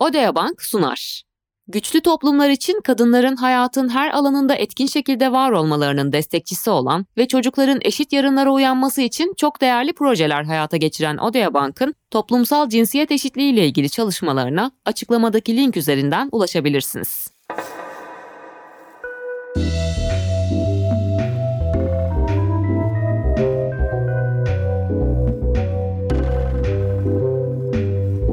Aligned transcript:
Odea 0.00 0.34
Bank 0.34 0.62
sunar. 0.62 1.22
Güçlü 1.68 2.00
toplumlar 2.00 2.50
için 2.50 2.80
kadınların 2.80 3.36
hayatın 3.36 3.88
her 3.88 4.10
alanında 4.10 4.54
etkin 4.54 4.86
şekilde 4.86 5.32
var 5.32 5.50
olmalarının 5.50 6.12
destekçisi 6.12 6.70
olan 6.70 7.06
ve 7.16 7.28
çocukların 7.28 7.78
eşit 7.82 8.12
yarınlara 8.12 8.52
uyanması 8.52 9.02
için 9.02 9.34
çok 9.36 9.60
değerli 9.60 9.92
projeler 9.92 10.44
hayata 10.44 10.76
geçiren 10.76 11.16
Odea 11.16 11.54
Bank'ın 11.54 11.94
toplumsal 12.10 12.68
cinsiyet 12.68 13.12
eşitliği 13.12 13.52
ile 13.52 13.66
ilgili 13.66 13.90
çalışmalarına 13.90 14.70
açıklamadaki 14.84 15.56
link 15.56 15.76
üzerinden 15.76 16.28
ulaşabilirsiniz. 16.32 17.30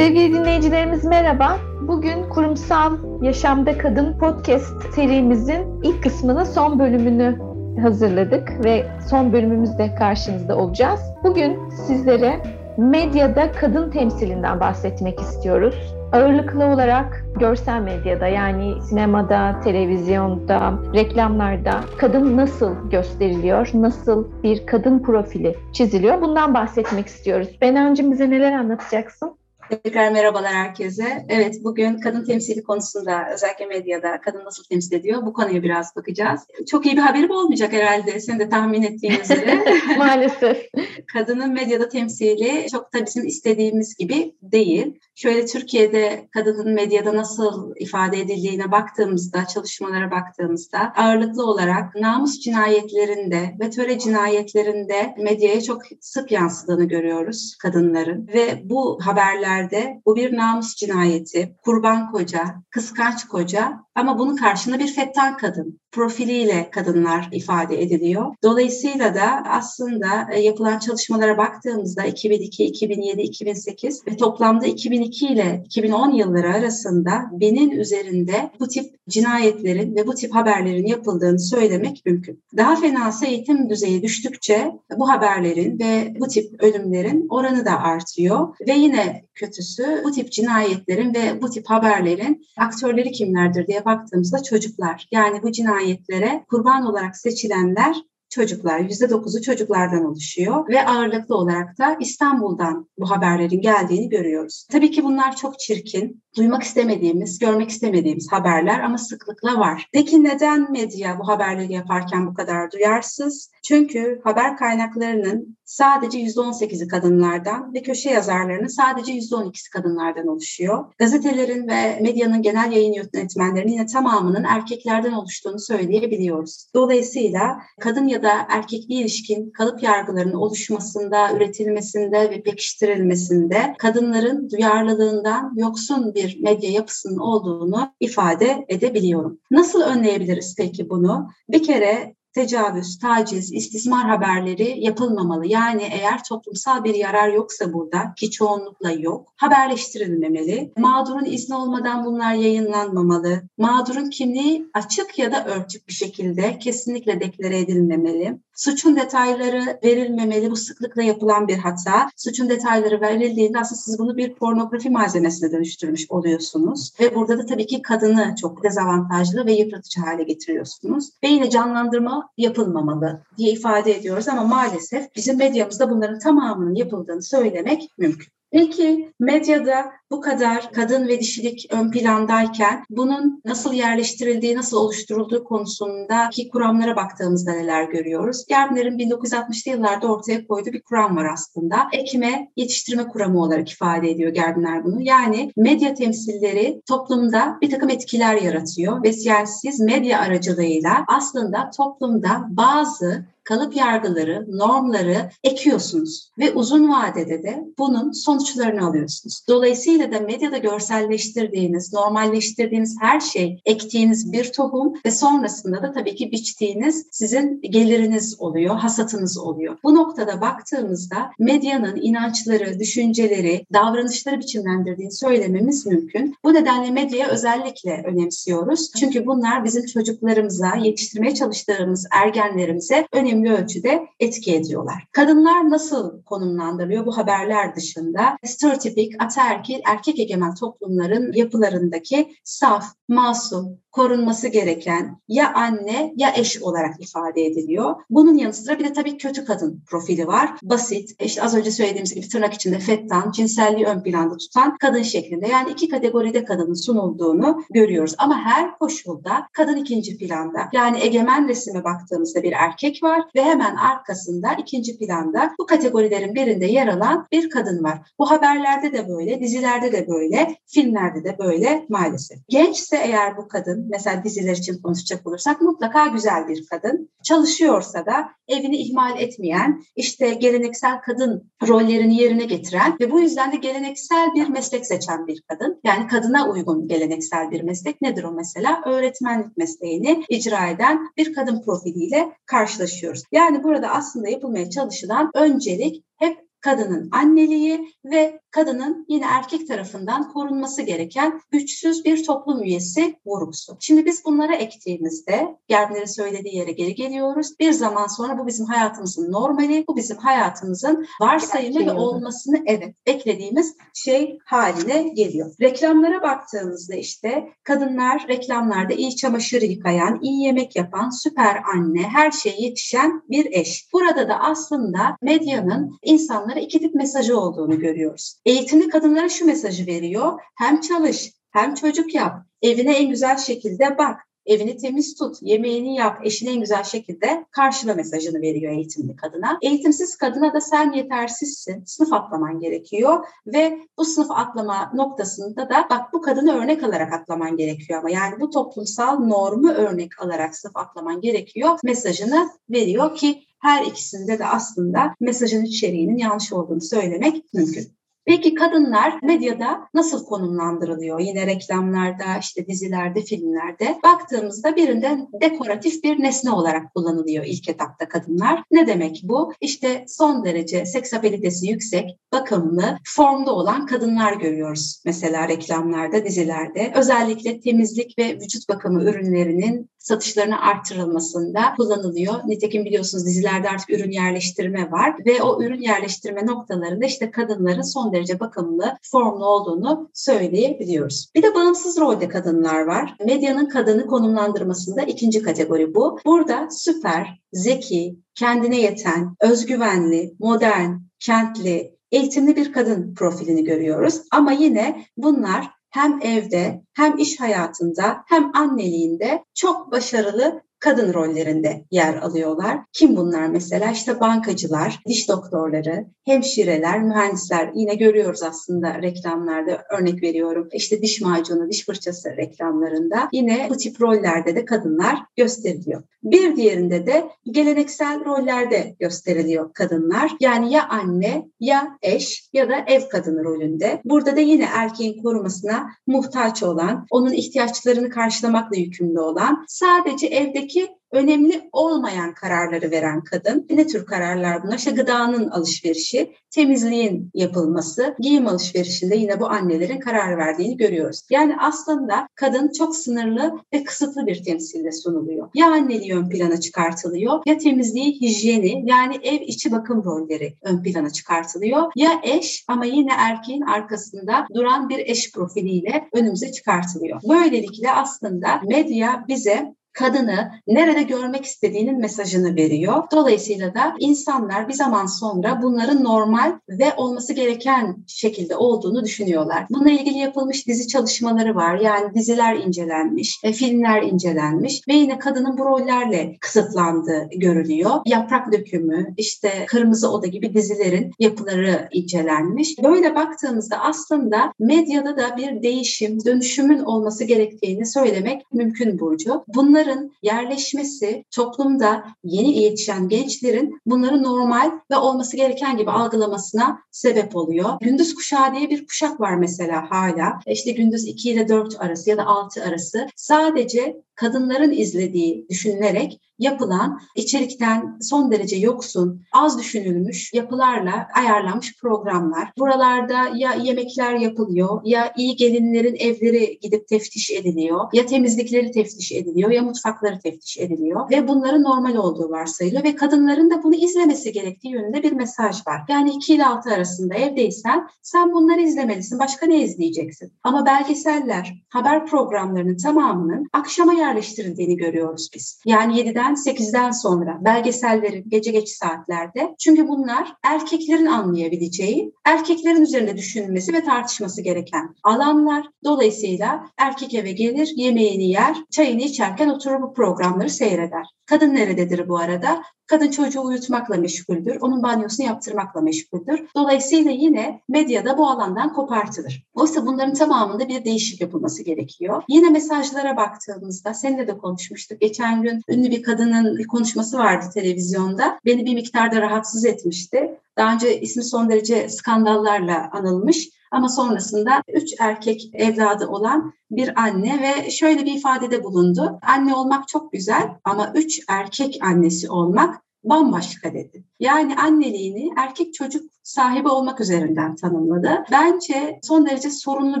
Sevgili 0.02 0.34
dinleyicilerimiz 0.34 1.04
merhaba. 1.04 1.58
Bugün 1.80 2.28
Kurumsal 2.28 2.96
Yaşamda 3.22 3.78
Kadın 3.78 4.18
podcast 4.18 4.94
serimizin 4.94 5.82
ilk 5.82 6.02
kısmının 6.02 6.44
son 6.44 6.78
bölümünü 6.78 7.38
hazırladık 7.82 8.64
ve 8.64 8.86
son 9.10 9.32
bölümümüzde 9.32 9.94
karşınızda 9.94 10.56
olacağız. 10.56 11.00
Bugün 11.24 11.68
sizlere 11.70 12.42
medyada 12.76 13.52
kadın 13.52 13.90
temsilinden 13.90 14.60
bahsetmek 14.60 15.20
istiyoruz. 15.20 15.94
Ağırlıklı 16.12 16.64
olarak 16.64 17.24
görsel 17.38 17.80
medyada 17.80 18.26
yani 18.26 18.82
sinemada, 18.82 19.60
televizyonda, 19.64 20.72
reklamlarda 20.94 21.80
kadın 21.98 22.36
nasıl 22.36 22.90
gösteriliyor, 22.90 23.70
nasıl 23.74 24.26
bir 24.42 24.66
kadın 24.66 24.98
profili 24.98 25.54
çiziliyor 25.72 26.20
bundan 26.20 26.54
bahsetmek 26.54 27.06
istiyoruz. 27.06 27.48
Benancığım 27.60 28.12
bize 28.12 28.30
neler 28.30 28.52
anlatacaksın? 28.52 29.41
Tekrar 29.72 30.12
merhabalar 30.12 30.52
herkese. 30.52 31.26
Evet 31.28 31.64
bugün 31.64 31.98
kadın 31.98 32.24
temsili 32.24 32.62
konusunda 32.62 33.28
özellikle 33.34 33.66
medyada 33.66 34.20
kadın 34.20 34.44
nasıl 34.44 34.64
temsil 34.64 34.92
ediyor 34.96 35.26
bu 35.26 35.32
konuya 35.32 35.62
biraz 35.62 35.96
bakacağız. 35.96 36.40
Çok 36.70 36.86
iyi 36.86 36.96
bir 36.96 37.00
haberim 37.00 37.30
olmayacak 37.30 37.72
herhalde 37.72 38.20
senin 38.20 38.38
de 38.38 38.48
tahmin 38.48 38.82
ettiğin 38.82 39.20
üzere. 39.20 39.64
Maalesef. 39.98 40.66
Kadının 41.12 41.52
medyada 41.52 41.88
temsili 41.88 42.66
çok 42.70 42.94
da 42.94 43.06
bizim 43.06 43.26
istediğimiz 43.26 43.96
gibi 43.96 44.34
değil. 44.42 44.98
Şöyle 45.14 45.46
Türkiye'de 45.46 46.28
kadının 46.32 46.74
medyada 46.74 47.16
nasıl 47.16 47.72
ifade 47.76 48.20
edildiğine 48.20 48.72
baktığımızda, 48.72 49.46
çalışmalara 49.46 50.10
baktığımızda 50.10 50.92
ağırlıklı 50.96 51.44
olarak 51.46 51.94
namus 51.94 52.38
cinayetlerinde 52.40 53.56
ve 53.60 53.70
töre 53.70 53.98
cinayetlerinde 53.98 55.14
medyaya 55.18 55.60
çok 55.60 55.82
sık 56.00 56.32
yansıdığını 56.32 56.84
görüyoruz 56.84 57.56
kadınların. 57.62 58.28
Ve 58.28 58.62
bu 58.64 58.98
haberlerde 59.02 60.00
bu 60.06 60.16
bir 60.16 60.36
namus 60.36 60.76
cinayeti, 60.76 61.56
kurban 61.64 62.12
koca, 62.12 62.44
kıskanç 62.70 63.24
koca 63.24 63.82
ama 63.94 64.18
bunun 64.18 64.36
karşında 64.36 64.78
bir 64.78 64.92
fettan 64.94 65.36
kadın 65.36 65.80
profiliyle 65.92 66.70
kadınlar 66.70 67.28
ifade 67.32 67.82
ediliyor. 67.82 68.34
Dolayısıyla 68.42 69.14
da 69.14 69.42
aslında 69.48 70.32
e, 70.32 70.40
yapılan 70.40 70.78
çalışmalara 70.78 71.38
baktığımızda 71.38 72.04
2002, 72.04 72.64
2007, 72.64 73.20
2008 73.22 74.06
ve 74.06 74.16
toplamda 74.16 74.66
2002 74.66 75.26
ile 75.26 75.62
2010 75.66 76.10
yılları 76.10 76.54
arasında 76.54 77.12
binin 77.32 77.70
üzerinde 77.70 78.50
bu 78.60 78.68
tip 78.68 78.94
cinayetlerin 79.08 79.96
ve 79.96 80.06
bu 80.06 80.14
tip 80.14 80.34
haberlerin 80.34 80.86
yapıldığını 80.86 81.40
söylemek 81.40 82.02
mümkün. 82.06 82.42
Daha 82.56 82.76
fenası 82.76 83.26
eğitim 83.26 83.70
düzeyi 83.70 84.02
düştükçe 84.02 84.72
bu 84.96 85.08
haberlerin 85.08 85.78
ve 85.78 86.14
bu 86.20 86.28
tip 86.28 86.62
ölümlerin 86.62 87.26
oranı 87.30 87.64
da 87.64 87.80
artıyor 87.80 88.48
ve 88.68 88.72
yine 88.72 89.24
kötüsü 89.34 90.00
bu 90.04 90.12
tip 90.12 90.32
cinayetlerin 90.32 91.14
ve 91.14 91.42
bu 91.42 91.50
tip 91.50 91.70
haberlerin 91.70 92.46
aktörleri 92.58 93.12
kimlerdir 93.12 93.66
diye 93.66 93.84
baktığımızda 93.84 94.42
çocuklar. 94.42 95.08
Yani 95.12 95.42
bu 95.42 95.52
cinayetlere 95.52 96.44
kurban 96.48 96.86
olarak 96.86 97.16
seçilenler 97.16 97.96
çocuklar, 98.32 98.80
%9'u 98.80 99.42
çocuklardan 99.42 100.04
oluşuyor 100.04 100.68
ve 100.68 100.86
ağırlıklı 100.86 101.34
olarak 101.34 101.78
da 101.78 101.96
İstanbul'dan 102.00 102.88
bu 102.98 103.10
haberlerin 103.10 103.60
geldiğini 103.60 104.08
görüyoruz. 104.08 104.66
Tabii 104.72 104.90
ki 104.90 105.04
bunlar 105.04 105.36
çok 105.36 105.58
çirkin, 105.58 106.22
duymak 106.36 106.62
istemediğimiz, 106.62 107.38
görmek 107.38 107.70
istemediğimiz 107.70 108.32
haberler 108.32 108.80
ama 108.80 108.98
sıklıkla 108.98 109.58
var. 109.58 109.86
Peki 109.92 110.24
neden 110.24 110.72
medya 110.72 111.18
bu 111.18 111.28
haberleri 111.28 111.72
yaparken 111.72 112.26
bu 112.26 112.34
kadar 112.34 112.70
duyarsız? 112.70 113.50
Çünkü 113.64 114.20
haber 114.24 114.56
kaynaklarının 114.56 115.56
sadece 115.64 116.18
%18'i 116.18 116.88
kadınlardan 116.88 117.74
ve 117.74 117.82
köşe 117.82 118.10
yazarlarının 118.10 118.66
sadece 118.66 119.12
%12'si 119.12 119.70
kadınlardan 119.72 120.26
oluşuyor. 120.26 120.84
Gazetelerin 120.98 121.68
ve 121.68 122.00
medyanın 122.00 122.42
genel 122.42 122.72
yayın 122.72 122.92
yönetmenlerinin 122.92 123.72
yine 123.72 123.86
tamamının 123.86 124.44
erkeklerden 124.44 125.12
oluştuğunu 125.12 125.58
söyleyebiliyoruz. 125.58 126.66
Dolayısıyla 126.74 127.58
kadın 127.80 128.06
ya 128.08 128.22
da 128.22 128.46
erkekli 128.48 128.94
ilişkin 128.94 129.50
kalıp 129.50 129.82
yargılarının 129.82 130.34
oluşmasında, 130.34 131.32
üretilmesinde 131.32 132.30
ve 132.30 132.42
pekiştirilmesinde 132.42 133.74
kadınların 133.78 134.50
duyarlılığından 134.50 135.52
yoksun 135.56 136.14
bir 136.14 136.40
medya 136.42 136.70
yapısının 136.70 137.18
olduğunu 137.18 137.92
ifade 138.00 138.64
edebiliyorum. 138.68 139.38
Nasıl 139.50 139.80
önleyebiliriz 139.80 140.54
peki 140.58 140.90
bunu? 140.90 141.28
Bir 141.48 141.62
kere 141.62 142.14
tecavüz, 142.34 142.98
taciz, 142.98 143.52
istismar 143.52 144.08
haberleri 144.08 144.84
yapılmamalı. 144.84 145.46
Yani 145.46 145.82
eğer 145.92 146.24
toplumsal 146.24 146.84
bir 146.84 146.94
yarar 146.94 147.32
yoksa 147.32 147.72
burada 147.72 148.14
ki 148.16 148.30
çoğunlukla 148.30 148.90
yok, 148.90 149.32
haberleştirilmemeli. 149.36 150.72
Mağdurun 150.76 151.24
izni 151.24 151.54
olmadan 151.54 152.04
bunlar 152.04 152.34
yayınlanmamalı. 152.34 153.42
Mağdurun 153.58 154.10
kimliği 154.10 154.66
açık 154.74 155.18
ya 155.18 155.32
da 155.32 155.44
örtük 155.44 155.88
bir 155.88 155.92
şekilde 155.92 156.58
kesinlikle 156.58 157.20
deklare 157.20 157.58
edilmemeli. 157.58 158.38
Suçun 158.54 158.96
detayları 158.96 159.78
verilmemeli. 159.84 160.50
Bu 160.50 160.56
sıklıkla 160.56 161.02
yapılan 161.02 161.48
bir 161.48 161.58
hata. 161.58 162.08
Suçun 162.16 162.48
detayları 162.48 163.00
verildiğinde 163.00 163.58
aslında 163.58 163.80
siz 163.80 163.98
bunu 163.98 164.16
bir 164.16 164.34
pornografi 164.34 164.90
malzemesine 164.90 165.52
dönüştürmüş 165.52 166.06
oluyorsunuz. 166.10 166.92
Ve 167.00 167.14
burada 167.14 167.38
da 167.38 167.46
tabii 167.46 167.66
ki 167.66 167.82
kadını 167.82 168.34
çok 168.40 168.64
dezavantajlı 168.64 169.46
ve 169.46 169.52
yıpratıcı 169.52 170.00
hale 170.00 170.22
getiriyorsunuz. 170.22 171.10
Ve 171.24 171.28
yine 171.28 171.50
canlandırma 171.50 172.21
yapılmamalı 172.36 173.22
diye 173.36 173.52
ifade 173.52 173.96
ediyoruz 173.96 174.28
ama 174.28 174.44
maalesef 174.44 175.16
bizim 175.16 175.38
medyamızda 175.38 175.90
bunların 175.90 176.18
tamamının 176.18 176.74
yapıldığını 176.74 177.22
söylemek 177.22 177.88
mümkün. 177.98 178.32
Peki 178.52 179.12
medyada 179.20 179.92
bu 180.10 180.20
kadar 180.20 180.72
kadın 180.72 181.08
ve 181.08 181.20
dişilik 181.20 181.66
ön 181.70 181.90
plandayken 181.90 182.84
bunun 182.90 183.42
nasıl 183.44 183.72
yerleştirildiği, 183.72 184.56
nasıl 184.56 184.76
oluşturulduğu 184.76 185.44
konusundaki 185.44 186.48
kuramlara 186.48 186.96
baktığımızda 186.96 187.52
neler 187.52 187.84
görüyoruz? 187.84 188.46
Gardner'in 188.48 188.98
1960'lı 188.98 189.70
yıllarda 189.70 190.12
ortaya 190.12 190.46
koyduğu 190.46 190.72
bir 190.72 190.82
kuram 190.82 191.16
var 191.16 191.28
aslında. 191.32 191.76
Ekime 191.92 192.48
yetiştirme 192.56 193.08
kuramı 193.08 193.42
olarak 193.42 193.70
ifade 193.70 194.10
ediyor 194.10 194.34
Gardner 194.34 194.84
bunu. 194.84 195.02
Yani 195.02 195.52
medya 195.56 195.94
temsilleri 195.94 196.82
toplumda 196.88 197.58
bir 197.62 197.70
takım 197.70 197.90
etkiler 197.90 198.34
yaratıyor 198.34 199.04
ve 199.04 199.10
yani 199.22 199.48
medya 199.80 200.20
aracılığıyla 200.20 201.04
aslında 201.08 201.70
toplumda 201.76 202.46
bazı 202.48 203.32
kalıp 203.44 203.76
yargıları, 203.76 204.46
normları 204.48 205.30
ekiyorsunuz 205.44 206.30
ve 206.38 206.52
uzun 206.52 206.90
vadede 206.90 207.42
de 207.42 207.64
bunun 207.78 208.12
sonuçlarını 208.12 208.86
alıyorsunuz. 208.86 209.44
Dolayısıyla 209.48 210.12
da 210.12 210.20
medyada 210.20 210.58
görselleştirdiğiniz, 210.58 211.92
normalleştirdiğiniz 211.92 212.96
her 213.00 213.20
şey 213.20 213.60
ektiğiniz 213.64 214.32
bir 214.32 214.52
tohum 214.52 214.94
ve 215.06 215.10
sonrasında 215.10 215.82
da 215.82 215.92
tabii 215.92 216.14
ki 216.14 216.32
biçtiğiniz 216.32 217.06
sizin 217.10 217.60
geliriniz 217.62 218.40
oluyor, 218.40 218.76
hasatınız 218.76 219.38
oluyor. 219.38 219.76
Bu 219.84 219.94
noktada 219.94 220.40
baktığımızda 220.40 221.30
medyanın 221.38 221.96
inançları, 221.96 222.78
düşünceleri, 222.78 223.66
davranışları 223.72 224.38
biçimlendirdiğini 224.38 225.12
söylememiz 225.12 225.86
mümkün. 225.86 226.34
Bu 226.44 226.54
nedenle 226.54 226.90
medyaya 226.90 227.28
özellikle 227.28 228.02
önemsiyoruz. 228.06 228.90
Çünkü 229.00 229.26
bunlar 229.26 229.64
bizim 229.64 229.86
çocuklarımıza, 229.86 230.76
yetiştirmeye 230.76 231.34
çalıştığımız 231.34 232.06
ergenlerimize 232.10 233.06
önemli 233.12 233.31
ölçüde 233.52 234.06
etki 234.20 234.54
ediyorlar. 234.54 235.06
Kadınlar 235.12 235.70
nasıl 235.70 236.22
konumlandırılıyor 236.22 237.06
bu 237.06 237.16
haberler 237.16 237.76
dışında? 237.76 238.38
Stereotipik, 238.44 239.22
ataerkil, 239.22 239.80
erkek 239.86 240.18
egemen 240.18 240.54
toplumların 240.54 241.32
yapılarındaki 241.32 242.34
saf, 242.44 242.84
masum, 243.08 243.78
korunması 243.92 244.48
gereken 244.48 245.16
ya 245.28 245.54
anne 245.54 246.12
ya 246.16 246.32
eş 246.36 246.62
olarak 246.62 246.94
ifade 247.00 247.44
ediliyor. 247.44 247.94
Bunun 248.10 248.36
yanı 248.36 248.52
sıra 248.52 248.78
bir 248.78 248.84
de 248.84 248.92
tabii 248.92 249.16
kötü 249.16 249.44
kadın 249.44 249.82
profili 249.86 250.26
var. 250.26 250.50
Basit, 250.62 251.22
işte 251.22 251.42
az 251.42 251.54
önce 251.54 251.70
söylediğimiz 251.70 252.14
gibi 252.14 252.28
tırnak 252.28 252.54
içinde 252.54 252.78
fettan, 252.78 253.30
cinselliği 253.30 253.86
ön 253.86 254.02
planda 254.02 254.36
tutan 254.36 254.76
kadın 254.76 255.02
şeklinde. 255.02 255.48
Yani 255.48 255.70
iki 255.70 255.88
kategoride 255.88 256.44
kadının 256.44 256.74
sunulduğunu 256.74 257.62
görüyoruz. 257.70 258.14
Ama 258.18 258.40
her 258.40 258.78
koşulda 258.78 259.48
kadın 259.52 259.76
ikinci 259.76 260.18
planda. 260.18 260.68
Yani 260.72 260.98
egemen 261.02 261.48
resime 261.48 261.84
baktığımızda 261.84 262.42
bir 262.42 262.52
erkek 262.52 263.02
var 263.02 263.22
ve 263.34 263.44
hemen 263.44 263.76
arkasında 263.76 264.48
ikinci 264.58 264.98
planda 264.98 265.52
bu 265.58 265.66
kategorilerin 265.66 266.34
birinde 266.34 266.66
yer 266.66 266.88
alan 266.88 267.26
bir 267.32 267.50
kadın 267.50 267.84
var. 267.84 267.98
Bu 268.18 268.30
haberlerde 268.30 268.92
de 268.92 269.08
böyle, 269.08 269.40
dizilerde 269.40 269.92
de 269.92 270.08
böyle, 270.08 270.56
filmlerde 270.66 271.24
de 271.24 271.36
böyle 271.38 271.86
maalesef. 271.88 272.38
Gençse 272.48 272.96
eğer 272.96 273.36
bu 273.36 273.48
kadın, 273.48 273.81
mesela 273.90 274.24
diziler 274.24 274.56
için 274.56 274.82
konuşacak 274.82 275.26
olursak 275.26 275.60
mutlaka 275.60 276.06
güzel 276.06 276.48
bir 276.48 276.66
kadın. 276.66 277.10
Çalışıyorsa 277.24 278.06
da 278.06 278.28
evini 278.48 278.76
ihmal 278.76 279.20
etmeyen, 279.20 279.82
işte 279.96 280.34
geleneksel 280.34 281.00
kadın 281.00 281.50
rollerini 281.68 282.16
yerine 282.16 282.44
getiren 282.44 282.96
ve 283.00 283.10
bu 283.10 283.20
yüzden 283.20 283.52
de 283.52 283.56
geleneksel 283.56 284.34
bir 284.34 284.48
meslek 284.48 284.86
seçen 284.86 285.26
bir 285.26 285.42
kadın. 285.48 285.80
Yani 285.84 286.06
kadına 286.06 286.50
uygun 286.50 286.88
geleneksel 286.88 287.50
bir 287.50 287.62
meslek 287.62 288.02
nedir 288.02 288.24
o 288.24 288.32
mesela? 288.32 288.82
Öğretmenlik 288.86 289.56
mesleğini 289.56 290.24
icra 290.28 290.66
eden 290.66 290.98
bir 291.16 291.34
kadın 291.34 291.62
profiliyle 291.62 292.32
karşılaşıyoruz. 292.46 293.22
Yani 293.32 293.62
burada 293.62 293.88
aslında 293.88 294.28
yapılmaya 294.28 294.70
çalışılan 294.70 295.30
öncelik 295.34 296.04
hep 296.16 296.38
kadının 296.60 297.08
anneliği 297.12 297.88
ve 298.04 298.40
kadının 298.52 299.06
yine 299.08 299.24
erkek 299.24 299.68
tarafından 299.68 300.32
korunması 300.32 300.82
gereken 300.82 301.40
güçsüz 301.50 302.04
bir 302.04 302.24
toplum 302.24 302.62
üyesi 302.62 303.16
vurgusu. 303.26 303.76
Şimdi 303.80 304.06
biz 304.06 304.24
bunlara 304.24 304.54
ektiğimizde 304.54 305.56
Germin'in 305.68 306.04
söylediği 306.04 306.56
yere 306.56 306.72
geri 306.72 306.94
geliyoruz. 306.94 307.58
Bir 307.60 307.72
zaman 307.72 308.06
sonra 308.06 308.38
bu 308.38 308.46
bizim 308.46 308.66
hayatımızın 308.66 309.32
normali, 309.32 309.84
bu 309.88 309.96
bizim 309.96 310.16
hayatımızın 310.16 311.06
varsayımı 311.20 311.86
ve 311.86 311.92
olmasını 311.92 312.62
evet 312.66 312.94
beklediğimiz 313.06 313.76
şey 313.94 314.38
haline 314.44 315.08
geliyor. 315.08 315.54
Reklamlara 315.60 316.22
baktığımızda 316.22 316.94
işte 316.94 317.48
kadınlar 317.64 318.28
reklamlarda 318.28 318.92
iyi 318.92 319.16
çamaşır 319.16 319.62
yıkayan, 319.62 320.18
iyi 320.22 320.44
yemek 320.44 320.76
yapan, 320.76 321.10
süper 321.10 321.62
anne, 321.74 322.02
her 322.02 322.30
şeye 322.30 322.56
yetişen 322.58 323.22
bir 323.30 323.46
eş. 323.52 323.88
Burada 323.92 324.28
da 324.28 324.40
aslında 324.40 325.16
medyanın 325.22 325.98
insanlara 326.02 326.60
iki 326.60 326.80
tip 326.80 326.94
mesajı 326.94 327.38
olduğunu 327.40 327.78
görüyoruz. 327.78 328.36
Eğitimli 328.44 328.88
kadınlara 328.88 329.28
şu 329.28 329.46
mesajı 329.46 329.86
veriyor. 329.86 330.40
Hem 330.58 330.80
çalış, 330.80 331.32
hem 331.50 331.74
çocuk 331.74 332.14
yap, 332.14 332.46
evine 332.62 332.96
en 332.96 333.10
güzel 333.10 333.36
şekilde 333.36 333.98
bak, 333.98 334.20
evini 334.46 334.76
temiz 334.76 335.14
tut, 335.14 335.36
yemeğini 335.42 335.96
yap, 335.96 336.20
eşine 336.24 336.50
en 336.50 336.60
güzel 336.60 336.84
şekilde 336.84 337.46
karşıla 337.50 337.94
mesajını 337.94 338.40
veriyor 338.40 338.72
eğitimli 338.72 339.16
kadına. 339.16 339.58
Eğitimsiz 339.62 340.16
kadına 340.16 340.54
da 340.54 340.60
sen 340.60 340.92
yetersizsin, 340.92 341.84
sınıf 341.84 342.12
atlaman 342.12 342.60
gerekiyor 342.60 343.26
ve 343.46 343.78
bu 343.98 344.04
sınıf 344.04 344.30
atlama 344.30 344.92
noktasında 344.94 345.68
da 345.68 345.86
bak 345.90 346.12
bu 346.12 346.20
kadını 346.20 346.54
örnek 346.54 346.82
alarak 346.84 347.12
atlaman 347.12 347.56
gerekiyor 347.56 347.98
ama 347.98 348.10
yani 348.10 348.40
bu 348.40 348.50
toplumsal 348.50 349.18
normu 349.18 349.70
örnek 349.70 350.22
alarak 350.22 350.56
sınıf 350.56 350.76
atlaman 350.76 351.20
gerekiyor 351.20 351.78
mesajını 351.84 352.50
veriyor 352.70 353.16
ki 353.16 353.44
her 353.58 353.86
ikisinde 353.86 354.38
de 354.38 354.46
aslında 354.46 355.14
mesajın 355.20 355.64
içeriğinin 355.64 356.16
yanlış 356.16 356.52
olduğunu 356.52 356.80
söylemek 356.80 357.54
mümkün. 357.54 358.01
Peki 358.24 358.54
kadınlar 358.54 359.18
medyada 359.22 359.88
nasıl 359.94 360.24
konumlandırılıyor? 360.24 361.20
Yine 361.20 361.46
reklamlarda, 361.46 362.24
işte 362.40 362.66
dizilerde, 362.66 363.22
filmlerde. 363.22 363.98
Baktığımızda 364.04 364.76
birinden 364.76 365.28
dekoratif 365.42 366.04
bir 366.04 366.22
nesne 366.22 366.50
olarak 366.50 366.94
kullanılıyor 366.94 367.44
ilk 367.46 367.68
etapta 367.68 368.08
kadınlar. 368.08 368.62
Ne 368.70 368.86
demek 368.86 369.20
bu? 369.24 369.52
İşte 369.60 370.04
son 370.08 370.44
derece 370.44 370.86
seksapelitesi 370.86 371.66
yüksek, 371.66 372.18
bakımlı, 372.32 372.98
formda 373.04 373.54
olan 373.54 373.86
kadınlar 373.86 374.32
görüyoruz. 374.32 375.02
Mesela 375.04 375.48
reklamlarda, 375.48 376.24
dizilerde. 376.24 376.92
Özellikle 376.94 377.60
temizlik 377.60 378.18
ve 378.18 378.36
vücut 378.36 378.68
bakımı 378.68 379.04
ürünlerinin 379.04 379.90
satışlarını 380.02 380.60
artırılmasında 380.60 381.60
kullanılıyor. 381.76 382.34
Nitekim 382.46 382.84
biliyorsunuz 382.84 383.26
dizilerde 383.26 383.70
artık 383.70 383.90
ürün 383.90 384.10
yerleştirme 384.10 384.90
var 384.90 385.16
ve 385.26 385.42
o 385.42 385.62
ürün 385.62 385.80
yerleştirme 385.80 386.46
noktalarında 386.46 387.06
işte 387.06 387.30
kadınların 387.30 387.82
son 387.82 388.12
derece 388.12 388.40
bakımlı, 388.40 388.96
formlu 389.02 389.46
olduğunu 389.46 390.10
söyleyebiliyoruz. 390.14 391.30
Bir 391.34 391.42
de 391.42 391.54
bağımsız 391.54 391.98
rolde 391.98 392.28
kadınlar 392.28 392.80
var. 392.80 393.16
Medyanın 393.26 393.68
kadını 393.68 394.06
konumlandırmasında 394.06 395.02
ikinci 395.02 395.42
kategori 395.42 395.94
bu. 395.94 396.18
Burada 396.26 396.68
süper, 396.70 397.40
zeki, 397.52 398.16
kendine 398.34 398.80
yeten, 398.80 399.36
özgüvenli, 399.40 400.34
modern, 400.38 400.90
kentli, 401.20 401.96
eğitimli 402.12 402.56
bir 402.56 402.72
kadın 402.72 403.14
profilini 403.14 403.64
görüyoruz. 403.64 404.20
Ama 404.32 404.52
yine 404.52 405.06
bunlar 405.16 405.70
hem 405.92 406.20
evde 406.22 406.82
hem 406.92 407.18
iş 407.18 407.40
hayatında 407.40 408.24
hem 408.26 408.56
anneliğinde 408.56 409.44
çok 409.54 409.92
başarılı 409.92 410.62
kadın 410.82 411.14
rollerinde 411.14 411.84
yer 411.90 412.14
alıyorlar. 412.14 412.78
Kim 412.92 413.16
bunlar 413.16 413.46
mesela? 413.46 413.90
İşte 413.90 414.20
bankacılar, 414.20 415.00
diş 415.08 415.28
doktorları, 415.28 416.06
hemşireler, 416.24 417.02
mühendisler. 417.02 417.70
Yine 417.74 417.94
görüyoruz 417.94 418.42
aslında 418.42 419.02
reklamlarda 419.02 419.82
örnek 419.98 420.22
veriyorum. 420.22 420.68
İşte 420.72 421.02
diş 421.02 421.20
macunu, 421.20 421.70
diş 421.70 421.86
fırçası 421.86 422.36
reklamlarında 422.36 423.28
yine 423.32 423.66
bu 423.70 423.76
tip 423.76 424.00
rollerde 424.00 424.56
de 424.56 424.64
kadınlar 424.64 425.18
gösteriliyor. 425.36 426.02
Bir 426.22 426.56
diğerinde 426.56 427.06
de 427.06 427.28
geleneksel 427.44 428.24
rollerde 428.24 428.96
gösteriliyor 428.98 429.72
kadınlar. 429.74 430.32
Yani 430.40 430.72
ya 430.72 430.88
anne 430.88 431.48
ya 431.60 431.98
eş 432.02 432.48
ya 432.52 432.68
da 432.68 432.76
ev 432.86 433.08
kadını 433.08 433.44
rolünde. 433.44 434.00
Burada 434.04 434.36
da 434.36 434.40
yine 434.40 434.68
erkeğin 434.74 435.22
korumasına 435.22 435.86
muhtaç 436.06 436.62
olan, 436.62 437.06
onun 437.10 437.32
ihtiyaçlarını 437.32 438.10
karşılamakla 438.10 438.76
yükümlü 438.76 439.20
olan, 439.20 439.64
sadece 439.68 440.26
evdeki 440.26 440.71
önemli 441.12 441.68
olmayan 441.72 442.34
kararları 442.34 442.90
veren 442.90 443.24
kadın. 443.24 443.66
Ne 443.70 443.86
tür 443.86 444.06
kararlar 444.06 444.62
bunlar? 444.62 444.78
İşte 444.78 444.90
gıdanın 444.90 445.48
alışverişi, 445.48 446.32
temizliğin 446.50 447.30
yapılması, 447.34 448.14
giyim 448.18 448.46
alışverişinde 448.46 449.16
yine 449.16 449.40
bu 449.40 449.46
annelerin 449.46 450.00
karar 450.00 450.38
verdiğini 450.38 450.76
görüyoruz. 450.76 451.22
Yani 451.30 451.56
aslında 451.60 452.28
kadın 452.34 452.72
çok 452.78 452.96
sınırlı 452.96 453.52
ve 453.74 453.84
kısıtlı 453.84 454.26
bir 454.26 454.44
temsilde 454.44 454.92
sunuluyor. 454.92 455.48
Ya 455.54 455.66
anneliği 455.66 456.14
ön 456.14 456.28
plana 456.28 456.60
çıkartılıyor 456.60 457.42
ya 457.46 457.58
temizliği, 457.58 458.20
hijyeni 458.20 458.90
yani 458.90 459.16
ev 459.22 459.40
içi 459.40 459.72
bakım 459.72 460.04
rolleri 460.04 460.54
ön 460.62 460.82
plana 460.82 461.10
çıkartılıyor. 461.10 461.92
Ya 461.96 462.20
eş 462.22 462.64
ama 462.68 462.84
yine 462.84 463.12
erkeğin 463.18 463.62
arkasında 463.62 464.46
duran 464.54 464.88
bir 464.88 464.98
eş 464.98 465.32
profiliyle 465.32 466.08
önümüze 466.12 466.52
çıkartılıyor. 466.52 467.20
Böylelikle 467.28 467.90
aslında 467.90 468.60
medya 468.64 469.24
bize 469.28 469.74
kadını 469.92 470.50
nerede 470.66 471.02
görmek 471.02 471.44
istediğinin 471.44 471.98
mesajını 471.98 472.56
veriyor. 472.56 473.02
Dolayısıyla 473.12 473.74
da 473.74 473.94
insanlar 473.98 474.68
bir 474.68 474.72
zaman 474.74 475.06
sonra 475.06 475.60
bunların 475.62 476.04
normal 476.04 476.52
ve 476.68 476.94
olması 476.96 477.32
gereken 477.32 477.96
şekilde 478.06 478.56
olduğunu 478.56 479.04
düşünüyorlar. 479.04 479.66
Bununla 479.70 479.90
ilgili 479.90 480.18
yapılmış 480.18 480.66
dizi 480.66 480.88
çalışmaları 480.88 481.54
var. 481.54 481.80
Yani 481.80 482.14
diziler 482.14 482.56
incelenmiş, 482.56 483.40
e, 483.44 483.52
filmler 483.52 484.02
incelenmiş 484.02 484.82
ve 484.88 484.94
yine 484.94 485.18
kadının 485.18 485.58
bu 485.58 485.64
rollerle 485.64 486.36
kısıtlandığı 486.40 487.28
görülüyor. 487.36 487.90
Yaprak 488.06 488.52
Dökümü, 488.52 489.14
işte 489.16 489.50
Kırmızı 489.66 490.10
Oda 490.10 490.26
gibi 490.26 490.54
dizilerin 490.54 491.10
yapıları 491.18 491.88
incelenmiş. 491.92 492.78
Böyle 492.84 493.14
baktığımızda 493.14 493.78
aslında 493.78 494.52
medyada 494.58 495.16
da 495.16 495.36
bir 495.36 495.62
değişim, 495.62 496.24
dönüşümün 496.24 496.78
olması 496.78 497.24
gerektiğini 497.24 497.86
söylemek 497.86 498.42
mümkün 498.52 498.98
Burcu. 498.98 499.44
Bunları 499.54 499.81
bunların 499.82 500.12
yerleşmesi 500.22 501.24
toplumda 501.30 502.04
yeni 502.24 502.58
yetişen 502.58 503.08
gençlerin 503.08 503.80
bunları 503.86 504.22
normal 504.22 504.70
ve 504.90 504.96
olması 504.96 505.36
gereken 505.36 505.76
gibi 505.76 505.90
algılamasına 505.90 506.78
sebep 506.90 507.36
oluyor. 507.36 507.70
Gündüz 507.80 508.14
kuşağı 508.14 508.54
diye 508.54 508.70
bir 508.70 508.86
kuşak 508.86 509.20
var 509.20 509.34
mesela 509.34 509.90
hala. 509.90 510.40
İşte 510.46 510.70
gündüz 510.70 511.06
2 511.06 511.30
ile 511.30 511.48
4 511.48 511.80
arası 511.80 512.10
ya 512.10 512.16
da 512.16 512.26
6 512.26 512.64
arası 512.64 513.06
sadece 513.16 513.96
kadınların 514.14 514.70
izlediği 514.70 515.46
düşünülerek 515.48 516.20
yapılan 516.38 517.00
içerikten 517.16 517.98
son 518.00 518.30
derece 518.30 518.56
yoksun, 518.56 519.22
az 519.32 519.58
düşünülmüş 519.58 520.32
yapılarla 520.32 521.08
ayarlanmış 521.14 521.80
programlar. 521.80 522.52
Buralarda 522.58 523.30
ya 523.36 523.52
yemekler 523.54 524.14
yapılıyor, 524.14 524.80
ya 524.84 525.12
iyi 525.16 525.36
gelinlerin 525.36 525.94
evleri 525.94 526.58
gidip 526.62 526.88
teftiş 526.88 527.30
ediliyor, 527.30 527.80
ya 527.92 528.06
temizlikleri 528.06 528.70
teftiş 528.70 529.12
ediliyor, 529.12 529.50
ya 529.50 529.62
mutfakları 529.62 530.18
teftiş 530.18 530.58
ediliyor 530.58 531.10
ve 531.10 531.28
bunların 531.28 531.62
normal 531.62 531.96
olduğu 531.96 532.30
varsayılıyor 532.30 532.84
ve 532.84 532.96
kadınların 532.96 533.50
da 533.50 533.62
bunu 533.62 533.74
izlemesi 533.74 534.32
gerektiği 534.32 534.72
yönünde 534.72 535.02
bir 535.02 535.12
mesaj 535.12 535.66
var. 535.66 535.80
Yani 535.88 536.10
2 536.10 536.34
ile 536.34 536.46
6 536.46 536.70
arasında 536.70 537.14
evdeysen 537.14 537.88
sen 538.02 538.32
bunları 538.32 538.60
izlemelisin. 538.60 539.18
Başka 539.18 539.46
ne 539.46 539.62
izleyeceksin? 539.62 540.32
Ama 540.42 540.66
belgeseller, 540.66 541.62
haber 541.68 542.06
programlarının 542.06 542.76
tamamının 542.76 543.48
akşama 543.52 543.94
yerleştirildiğini 544.02 544.76
görüyoruz 544.76 545.28
biz. 545.34 545.60
Yani 545.66 546.00
7'den 546.00 546.34
8'den 546.34 546.90
sonra 546.90 547.38
belgesellerin 547.44 548.24
gece 548.28 548.50
geç 548.50 548.68
saatlerde. 548.68 549.54
Çünkü 549.58 549.88
bunlar 549.88 550.34
erkeklerin 550.44 551.06
anlayabileceği, 551.06 552.12
erkeklerin 552.24 552.82
üzerinde 552.82 553.16
düşünülmesi 553.16 553.72
ve 553.72 553.84
tartışması 553.84 554.42
gereken 554.42 554.94
alanlar. 555.02 555.66
Dolayısıyla 555.84 556.66
erkek 556.78 557.14
eve 557.14 557.32
gelir, 557.32 557.72
yemeğini 557.76 558.28
yer, 558.28 558.56
çayını 558.70 559.02
içerken 559.02 559.48
oturur 559.48 559.82
bu 559.82 559.94
programları 559.94 560.50
seyreder. 560.50 561.06
Kadın 561.26 561.54
nerededir 561.54 562.08
bu 562.08 562.18
arada? 562.18 562.62
Kadın 562.86 563.10
çocuğu 563.10 563.40
uyutmakla 563.40 563.96
meşguldür. 563.96 564.56
Onun 564.60 564.82
banyosunu 564.82 565.26
yaptırmakla 565.26 565.80
meşguldür. 565.80 566.40
Dolayısıyla 566.56 567.10
yine 567.10 567.60
medyada 567.68 568.18
bu 568.18 568.28
alandan 568.30 568.72
kopartılır. 568.72 569.46
Oysa 569.54 569.86
bunların 569.86 570.14
tamamında 570.14 570.68
bir 570.68 570.84
değişik 570.84 571.20
yapılması 571.20 571.62
gerekiyor. 571.62 572.22
Yine 572.28 572.50
mesajlara 572.50 573.16
baktığımızda, 573.16 573.94
seninle 573.94 574.26
de 574.26 574.38
konuşmuştuk. 574.38 575.00
Geçen 575.00 575.42
gün 575.42 575.62
ünlü 575.68 575.90
bir 575.90 576.02
kadının 576.02 576.58
bir 576.58 576.66
konuşması 576.66 577.18
vardı 577.18 577.46
televizyonda. 577.54 578.38
Beni 578.44 578.66
bir 578.66 578.74
miktarda 578.74 579.20
rahatsız 579.20 579.64
etmişti. 579.64 580.38
Daha 580.56 580.74
önce 580.74 581.00
ismi 581.00 581.24
son 581.24 581.50
derece 581.50 581.88
skandallarla 581.88 582.90
anılmış. 582.92 583.48
Ama 583.72 583.88
sonrasında 583.88 584.62
üç 584.68 584.94
erkek 585.00 585.50
evladı 585.54 586.06
olan 586.06 586.52
bir 586.70 587.00
anne 587.00 587.42
ve 587.42 587.70
şöyle 587.70 588.06
bir 588.06 588.14
ifadede 588.14 588.64
bulundu. 588.64 589.18
Anne 589.22 589.54
olmak 589.54 589.88
çok 589.88 590.12
güzel 590.12 590.48
ama 590.64 590.92
üç 590.94 591.20
erkek 591.28 591.78
annesi 591.82 592.30
olmak 592.30 592.82
bambaşka 593.04 593.74
dedi. 593.74 594.04
Yani 594.20 594.56
anneliğini 594.56 595.30
erkek 595.36 595.74
çocuk 595.74 596.12
sahibi 596.22 596.68
olmak 596.68 597.00
üzerinden 597.00 597.56
tanımladı. 597.56 598.24
Bence 598.30 599.00
son 599.02 599.26
derece 599.26 599.50
sorunlu 599.50 600.00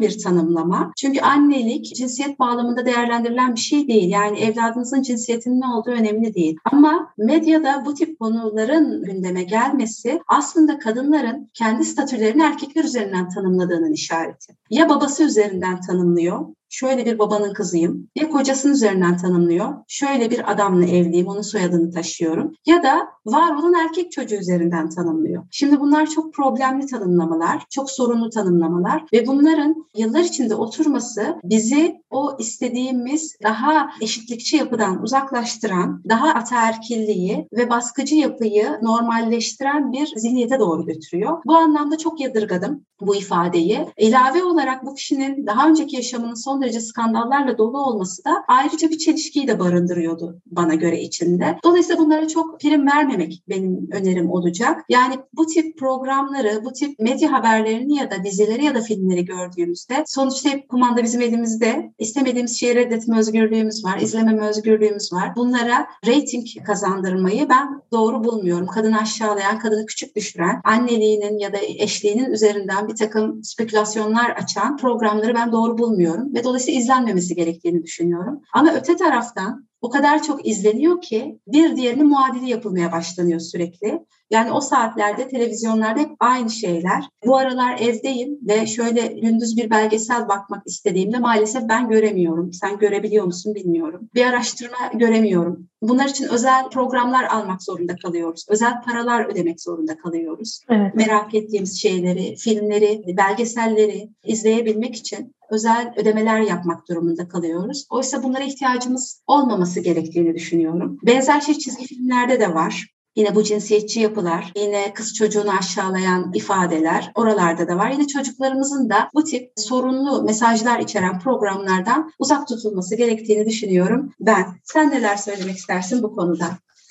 bir 0.00 0.18
tanımlama. 0.18 0.92
Çünkü 0.96 1.20
annelik 1.20 1.94
cinsiyet 1.94 2.38
bağlamında 2.38 2.86
değerlendirilen 2.86 3.54
bir 3.54 3.60
şey 3.60 3.88
değil. 3.88 4.10
Yani 4.10 4.38
evladınızın 4.38 5.02
cinsiyetinin 5.02 5.60
ne 5.60 5.66
olduğu 5.66 5.90
önemli 5.90 6.34
değil. 6.34 6.56
Ama 6.72 7.14
medyada 7.18 7.82
bu 7.86 7.94
tip 7.94 8.18
konuların 8.20 9.02
gündeme 9.02 9.42
gelmesi 9.42 10.20
aslında 10.28 10.78
kadınların 10.78 11.50
kendi 11.54 11.84
statülerini 11.84 12.42
erkekler 12.42 12.84
üzerinden 12.84 13.28
tanımladığının 13.28 13.92
işareti. 13.92 14.56
Ya 14.70 14.88
babası 14.88 15.24
üzerinden 15.24 15.80
tanımlıyor, 15.80 16.46
şöyle 16.72 17.06
bir 17.06 17.18
babanın 17.18 17.52
kızıyım. 17.52 18.08
Ya 18.14 18.28
kocasının 18.28 18.72
üzerinden 18.72 19.16
tanımlıyor. 19.16 19.74
Şöyle 19.88 20.30
bir 20.30 20.52
adamla 20.52 20.86
evliyim, 20.86 21.26
onun 21.26 21.42
soyadını 21.42 21.90
taşıyorum. 21.90 22.52
Ya 22.66 22.82
da 22.82 23.08
var 23.26 23.56
olan 23.56 23.74
erkek 23.74 24.12
çocuğu 24.12 24.36
üzerinden 24.36 24.88
tanımlıyor. 24.88 25.44
Şimdi 25.50 25.80
bunlar 25.80 26.06
çok 26.06 26.34
problemli 26.34 26.86
tanımlamalar, 26.86 27.64
çok 27.70 27.90
sorunlu 27.90 28.30
tanımlamalar 28.30 29.04
ve 29.12 29.26
bunların 29.26 29.86
yıllar 29.96 30.20
içinde 30.20 30.54
oturması 30.54 31.36
bizi 31.44 32.02
o 32.10 32.36
istediğimiz 32.38 33.36
daha 33.42 33.90
eşitlikçi 34.00 34.56
yapıdan 34.56 35.02
uzaklaştıran, 35.02 36.02
daha 36.08 36.28
ataerkilliği 36.28 37.48
ve 37.52 37.70
baskıcı 37.70 38.14
yapıyı 38.16 38.78
normalleştiren 38.82 39.92
bir 39.92 40.12
zihniyete 40.16 40.58
doğru 40.58 40.86
götürüyor. 40.86 41.38
Bu 41.46 41.56
anlamda 41.56 41.98
çok 41.98 42.20
yadırgadım 42.20 42.84
bu 43.00 43.16
ifadeyi. 43.16 43.86
İlave 43.96 44.44
olarak 44.44 44.86
bu 44.86 44.94
kişinin 44.94 45.46
daha 45.46 45.68
önceki 45.68 45.96
yaşamının 45.96 46.34
son 46.34 46.62
derece 46.62 46.80
skandallarla 46.80 47.58
dolu 47.58 47.84
olması 47.84 48.24
da 48.24 48.44
ayrıca 48.48 48.90
bir 48.90 48.98
çelişkiyi 48.98 49.48
de 49.48 49.58
barındırıyordu 49.58 50.40
bana 50.46 50.74
göre 50.74 51.00
içinde. 51.00 51.58
Dolayısıyla 51.64 52.02
bunlara 52.04 52.28
çok 52.28 52.60
prim 52.60 52.86
vermemek 53.12 53.42
benim 53.48 53.88
önerim 53.92 54.30
olacak. 54.30 54.84
Yani 54.88 55.14
bu 55.32 55.46
tip 55.46 55.78
programları, 55.78 56.64
bu 56.64 56.72
tip 56.72 56.98
medya 56.98 57.32
haberlerini 57.32 57.96
ya 57.96 58.10
da 58.10 58.24
dizileri 58.24 58.64
ya 58.64 58.74
da 58.74 58.80
filmleri 58.80 59.24
gördüğümüzde 59.24 60.04
sonuçta 60.06 60.50
hep 60.50 60.68
kumanda 60.68 61.02
bizim 61.02 61.20
elimizde. 61.20 61.92
İstemediğimiz 61.98 62.60
şeyi 62.60 62.74
reddetme 62.74 63.18
özgürlüğümüz 63.18 63.84
var, 63.84 63.98
izlememe 63.98 64.48
özgürlüğümüz 64.48 65.12
var. 65.12 65.36
Bunlara 65.36 65.86
reyting 66.06 66.46
kazandırmayı 66.66 67.48
ben 67.48 67.82
doğru 67.92 68.24
bulmuyorum. 68.24 68.66
Kadını 68.66 68.98
aşağılayan, 68.98 69.58
kadını 69.58 69.86
küçük 69.86 70.16
düşüren, 70.16 70.60
anneliğinin 70.64 71.38
ya 71.38 71.52
da 71.52 71.58
eşliğinin 71.58 72.30
üzerinden 72.30 72.88
bir 72.88 72.96
takım 72.96 73.44
spekülasyonlar 73.44 74.30
açan 74.30 74.76
programları 74.76 75.34
ben 75.34 75.52
doğru 75.52 75.78
bulmuyorum 75.78 76.34
ve 76.34 76.44
dolayısıyla 76.44 76.80
izlenmemesi 76.80 77.34
gerektiğini 77.34 77.82
düşünüyorum. 77.82 78.40
Ama 78.54 78.72
öte 78.74 78.96
taraftan 78.96 79.71
o 79.82 79.90
kadar 79.90 80.22
çok 80.22 80.46
izleniyor 80.46 81.00
ki 81.00 81.38
bir 81.46 81.76
diğerinin 81.76 82.08
muadili 82.08 82.50
yapılmaya 82.50 82.92
başlanıyor 82.92 83.40
sürekli. 83.40 84.00
Yani 84.30 84.52
o 84.52 84.60
saatlerde 84.60 85.28
televizyonlarda 85.28 86.00
hep 86.00 86.10
aynı 86.20 86.50
şeyler. 86.50 87.04
Bu 87.26 87.36
aralar 87.36 87.78
evdeyim 87.80 88.38
ve 88.48 88.66
şöyle 88.66 89.06
gündüz 89.06 89.56
bir 89.56 89.70
belgesel 89.70 90.28
bakmak 90.28 90.62
istediğimde 90.66 91.18
maalesef 91.18 91.68
ben 91.68 91.88
göremiyorum. 91.88 92.52
Sen 92.52 92.78
görebiliyor 92.78 93.24
musun 93.24 93.54
bilmiyorum. 93.54 94.08
Bir 94.14 94.26
araştırma 94.26 94.76
göremiyorum. 94.94 95.68
Bunlar 95.82 96.08
için 96.08 96.28
özel 96.28 96.68
programlar 96.68 97.24
almak 97.24 97.62
zorunda 97.62 97.96
kalıyoruz. 97.96 98.46
Özel 98.48 98.82
paralar 98.82 99.26
ödemek 99.26 99.60
zorunda 99.60 99.96
kalıyoruz. 99.96 100.60
Evet. 100.68 100.94
Merak 100.94 101.34
ettiğimiz 101.34 101.82
şeyleri, 101.82 102.36
filmleri, 102.36 103.16
belgeselleri 103.16 104.08
izleyebilmek 104.24 104.96
için 104.96 105.34
özel 105.52 105.94
ödemeler 105.96 106.40
yapmak 106.40 106.88
durumunda 106.88 107.28
kalıyoruz. 107.28 107.86
Oysa 107.90 108.22
bunlara 108.22 108.44
ihtiyacımız 108.44 109.22
olmaması 109.26 109.80
gerektiğini 109.80 110.34
düşünüyorum. 110.34 110.98
Benzer 111.06 111.40
şey 111.40 111.58
çizgi 111.58 111.86
filmlerde 111.86 112.40
de 112.40 112.54
var. 112.54 112.86
Yine 113.16 113.34
bu 113.34 113.42
cinsiyetçi 113.42 114.00
yapılar, 114.00 114.52
yine 114.56 114.92
kız 114.94 115.14
çocuğunu 115.14 115.50
aşağılayan 115.50 116.32
ifadeler 116.34 117.12
oralarda 117.14 117.68
da 117.68 117.76
var. 117.76 117.90
Yine 117.90 118.06
çocuklarımızın 118.06 118.90
da 118.90 119.10
bu 119.14 119.24
tip 119.24 119.52
sorunlu 119.56 120.22
mesajlar 120.22 120.80
içeren 120.80 121.18
programlardan 121.18 122.10
uzak 122.18 122.48
tutulması 122.48 122.96
gerektiğini 122.96 123.46
düşünüyorum 123.46 124.12
ben. 124.20 124.46
Sen 124.64 124.90
neler 124.90 125.16
söylemek 125.16 125.56
istersin 125.56 126.02
bu 126.02 126.14
konuda? 126.14 126.46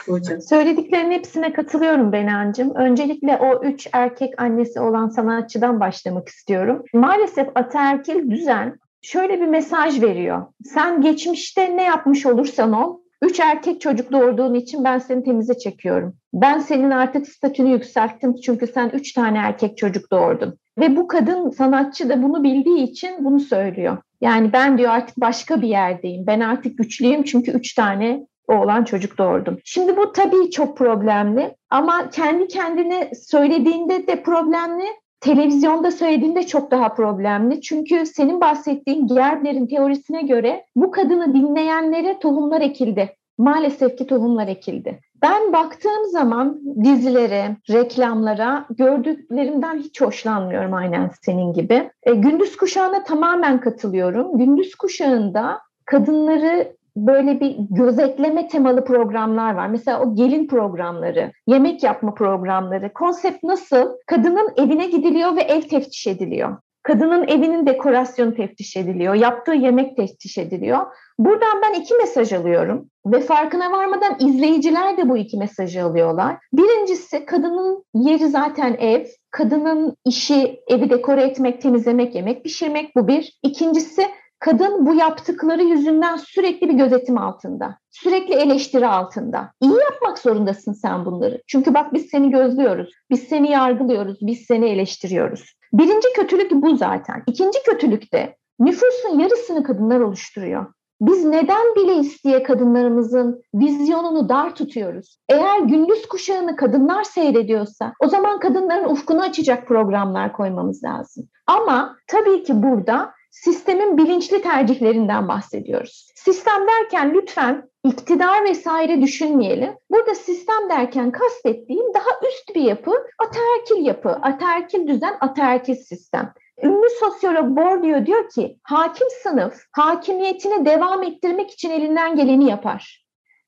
Burcu. 0.08 0.42
Söylediklerinin 0.42 1.12
hepsine 1.12 1.54
katılıyorum 1.54 2.12
Benancığım. 2.12 2.76
Öncelikle 2.76 3.38
o 3.38 3.64
üç 3.64 3.88
erkek 3.94 4.42
annesi 4.42 4.80
olan 4.80 5.10
sanatçıdan 5.10 5.80
başlamak 5.80 6.30
istiyorum. 6.30 6.84
Maalesef 6.94 7.48
ataerkil 7.56 8.32
düzen 8.32 8.80
şöyle 9.02 9.42
bir 9.42 9.48
mesaj 9.48 10.02
veriyor. 10.02 10.46
Sen 10.64 11.02
geçmişte 11.02 11.78
ne 11.78 11.84
yapmış 11.84 12.26
olursan 12.26 12.74
ol, 12.74 12.98
üç 13.22 13.40
erkek 13.40 13.82
çocuk 13.82 14.12
doğurduğun 14.12 14.54
için 14.54 14.84
ben 14.84 14.98
seni 14.98 15.24
temize 15.24 15.58
çekiyorum. 15.58 16.16
Ben 16.34 16.60
senin 16.60 16.92
artık 16.92 17.28
statünü 17.28 17.70
yükselttim 17.70 18.36
çünkü 18.36 18.68
sen 18.68 18.90
üç 18.90 19.14
tane 19.14 19.38
erkek 19.38 19.78
çocuk 19.78 20.12
doğurdun. 20.12 20.58
Ve 20.80 20.98
bu 20.98 21.08
kadın 21.08 21.50
sanatçı 21.50 22.10
da 22.10 22.24
bunu 22.24 22.44
bildiği 22.44 22.84
için 22.84 23.26
bunu 23.26 23.40
söylüyor. 23.40 23.98
Yani 24.22 24.54
ben 24.54 24.78
diyor 24.78 24.92
artık 24.92 25.18
başka 25.18 25.62
bir 25.62 25.68
yerdeyim. 25.68 26.28
Ben 26.28 26.40
artık 26.40 26.78
güçlüyüm 26.78 27.24
çünkü 27.24 27.52
üç 27.52 27.74
tane 27.74 28.28
oğlan 28.52 28.84
çocuk 28.84 29.18
doğurdum. 29.18 29.60
Şimdi 29.64 29.98
bu 29.98 30.12
tabii 30.12 30.52
çok 30.52 30.78
problemli 30.78 31.56
ama 31.70 32.10
kendi 32.10 32.48
kendine 32.48 33.12
söylediğinde 33.16 34.08
de 34.08 34.24
problemli. 34.24 34.86
Televizyonda 35.20 35.92
söylediğinde 35.92 36.48
çok 36.48 36.72
daha 36.72 36.94
problemli. 36.94 37.62
Çünkü 37.62 38.06
senin 38.06 38.42
bahsettiğin 38.42 39.08
Gerbner'in 39.08 39.68
teorisine 39.68 40.22
göre 40.22 40.66
bu 40.76 40.92
kadını 40.92 41.34
dinleyenlere 41.34 42.20
tohumlar 42.20 42.62
ekildi. 42.62 43.16
Maalesef 43.38 43.98
ki 43.98 44.08
tohumlar 44.08 44.48
ekildi. 44.48 45.00
Ben 45.22 45.54
baktığım 45.54 46.06
zaman 46.12 46.62
dizilere, 46.84 47.58
reklamlara 47.70 48.66
gördüklerimden 48.70 49.78
hiç 49.78 50.02
hoşlanmıyorum 50.02 50.74
aynen 50.74 51.12
senin 51.22 51.54
gibi. 51.54 51.90
E, 52.04 52.14
gündüz 52.14 52.58
kuşağına 52.58 53.04
tamamen 53.04 53.60
katılıyorum. 53.60 54.38
Gündüz 54.38 54.76
kuşağında 54.76 55.60
kadınları 55.86 56.76
böyle 56.96 57.40
bir 57.40 57.56
gözetleme 57.70 58.48
temalı 58.48 58.86
programlar 58.86 59.54
var. 59.54 59.68
Mesela 59.68 60.02
o 60.02 60.16
gelin 60.16 60.48
programları, 60.48 61.32
yemek 61.48 61.84
yapma 61.84 62.14
programları. 62.14 62.94
Konsept 62.94 63.44
nasıl? 63.44 63.90
Kadının 64.08 64.50
evine 64.58 64.86
gidiliyor 64.86 65.36
ve 65.36 65.42
ev 65.42 65.62
teftiş 65.62 66.08
ediliyor. 66.08 66.58
Kadının 66.84 67.28
evinin 67.28 67.66
dekorasyonu 67.66 68.36
teftiş 68.36 68.78
ediliyor, 68.78 69.14
yaptığı 69.14 69.54
yemek 69.54 69.98
teftiş 69.98 70.38
ediliyor. 70.38 70.80
Buradan 71.20 71.62
ben 71.62 71.80
iki 71.80 71.94
mesaj 71.94 72.34
alıyorum 72.34 72.90
ve 73.06 73.20
farkına 73.20 73.72
varmadan 73.72 74.16
izleyiciler 74.20 74.98
de 74.98 75.10
bu 75.10 75.18
iki 75.18 75.38
mesajı 75.38 75.84
alıyorlar. 75.84 76.38
Birincisi 76.54 77.26
kadının 77.26 77.84
yeri 77.94 78.28
zaten 78.28 78.74
ev, 78.80 79.06
kadının 79.32 79.96
işi 80.06 80.60
evi 80.68 80.90
dekore 80.90 81.24
etmek, 81.24 81.62
temizlemek, 81.62 82.16
yemek 82.16 82.44
pişirmek 82.44 82.96
bu 82.96 83.08
bir. 83.08 83.40
İkincisi 83.44 84.08
kadın 84.42 84.86
bu 84.86 84.94
yaptıkları 84.94 85.64
yüzünden 85.64 86.18
sürekli 86.18 86.70
bir 86.70 86.74
gözetim 86.74 87.18
altında. 87.18 87.78
Sürekli 87.90 88.34
eleştiri 88.34 88.88
altında. 88.88 89.52
İyi 89.62 89.74
yapmak 89.74 90.20
zorundasın 90.20 90.74
sen 90.74 91.06
bunları. 91.06 91.42
Çünkü 91.48 91.74
bak 91.74 91.94
biz 91.94 92.06
seni 92.06 92.32
gözlüyoruz. 92.32 92.94
Biz 93.10 93.24
seni 93.24 93.52
yargılıyoruz. 93.52 94.18
Biz 94.22 94.40
seni 94.48 94.70
eleştiriyoruz. 94.70 95.56
Birinci 95.74 96.08
kötülük 96.16 96.52
bu 96.52 96.78
zaten. 96.78 97.24
İkinci 97.28 97.64
kötülük 97.64 98.14
de 98.14 98.36
nüfusun 98.60 99.20
yarısını 99.20 99.64
kadınlar 99.64 100.00
oluşturuyor. 100.00 100.66
Biz 101.02 101.26
neden 101.26 101.76
bile 101.76 101.96
isteye 101.96 102.44
kadınlarımızın 102.44 103.42
vizyonunu 103.56 104.30
dar 104.30 104.56
tutuyoruz? 104.56 105.18
Eğer 105.30 105.60
gündüz 105.60 106.08
kuşağını 106.08 106.56
kadınlar 106.56 107.04
seyrediyorsa 107.04 107.94
o 108.00 108.08
zaman 108.08 108.40
kadınların 108.40 108.90
ufkunu 108.90 109.22
açacak 109.22 109.68
programlar 109.68 110.34
koymamız 110.34 110.84
lazım. 110.84 111.30
Ama 111.48 111.96
tabii 112.08 112.44
ki 112.44 112.64
burada 112.64 113.12
sistemin 113.32 113.98
bilinçli 113.98 114.42
tercihlerinden 114.42 115.28
bahsediyoruz. 115.28 116.12
Sistem 116.16 116.68
derken 116.68 117.14
lütfen 117.14 117.70
iktidar 117.86 118.44
vesaire 118.44 119.02
düşünmeyelim. 119.02 119.74
Burada 119.92 120.16
sistem 120.16 120.70
derken 120.70 121.12
kastettiğim 121.12 121.94
daha 121.94 122.10
üst 122.30 122.56
bir 122.56 122.62
yapı, 122.62 122.92
ataerkil 123.20 123.86
yapı, 123.86 124.10
ataerkil 124.10 124.88
düzen, 124.88 125.18
ataerkil 125.22 125.76
sistem. 125.76 126.34
Ünlü 126.64 126.90
sosyolog 127.00 127.58
Bourdieu 127.58 128.06
diyor 128.06 128.30
ki, 128.30 128.60
hakim 128.64 129.08
sınıf 129.24 129.64
hakimiyetini 129.72 130.66
devam 130.66 131.04
ettirmek 131.04 131.52
için 131.52 131.70
elinden 131.70 132.16
geleni 132.16 132.50
yapar. 132.50 133.06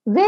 Ve 0.07 0.25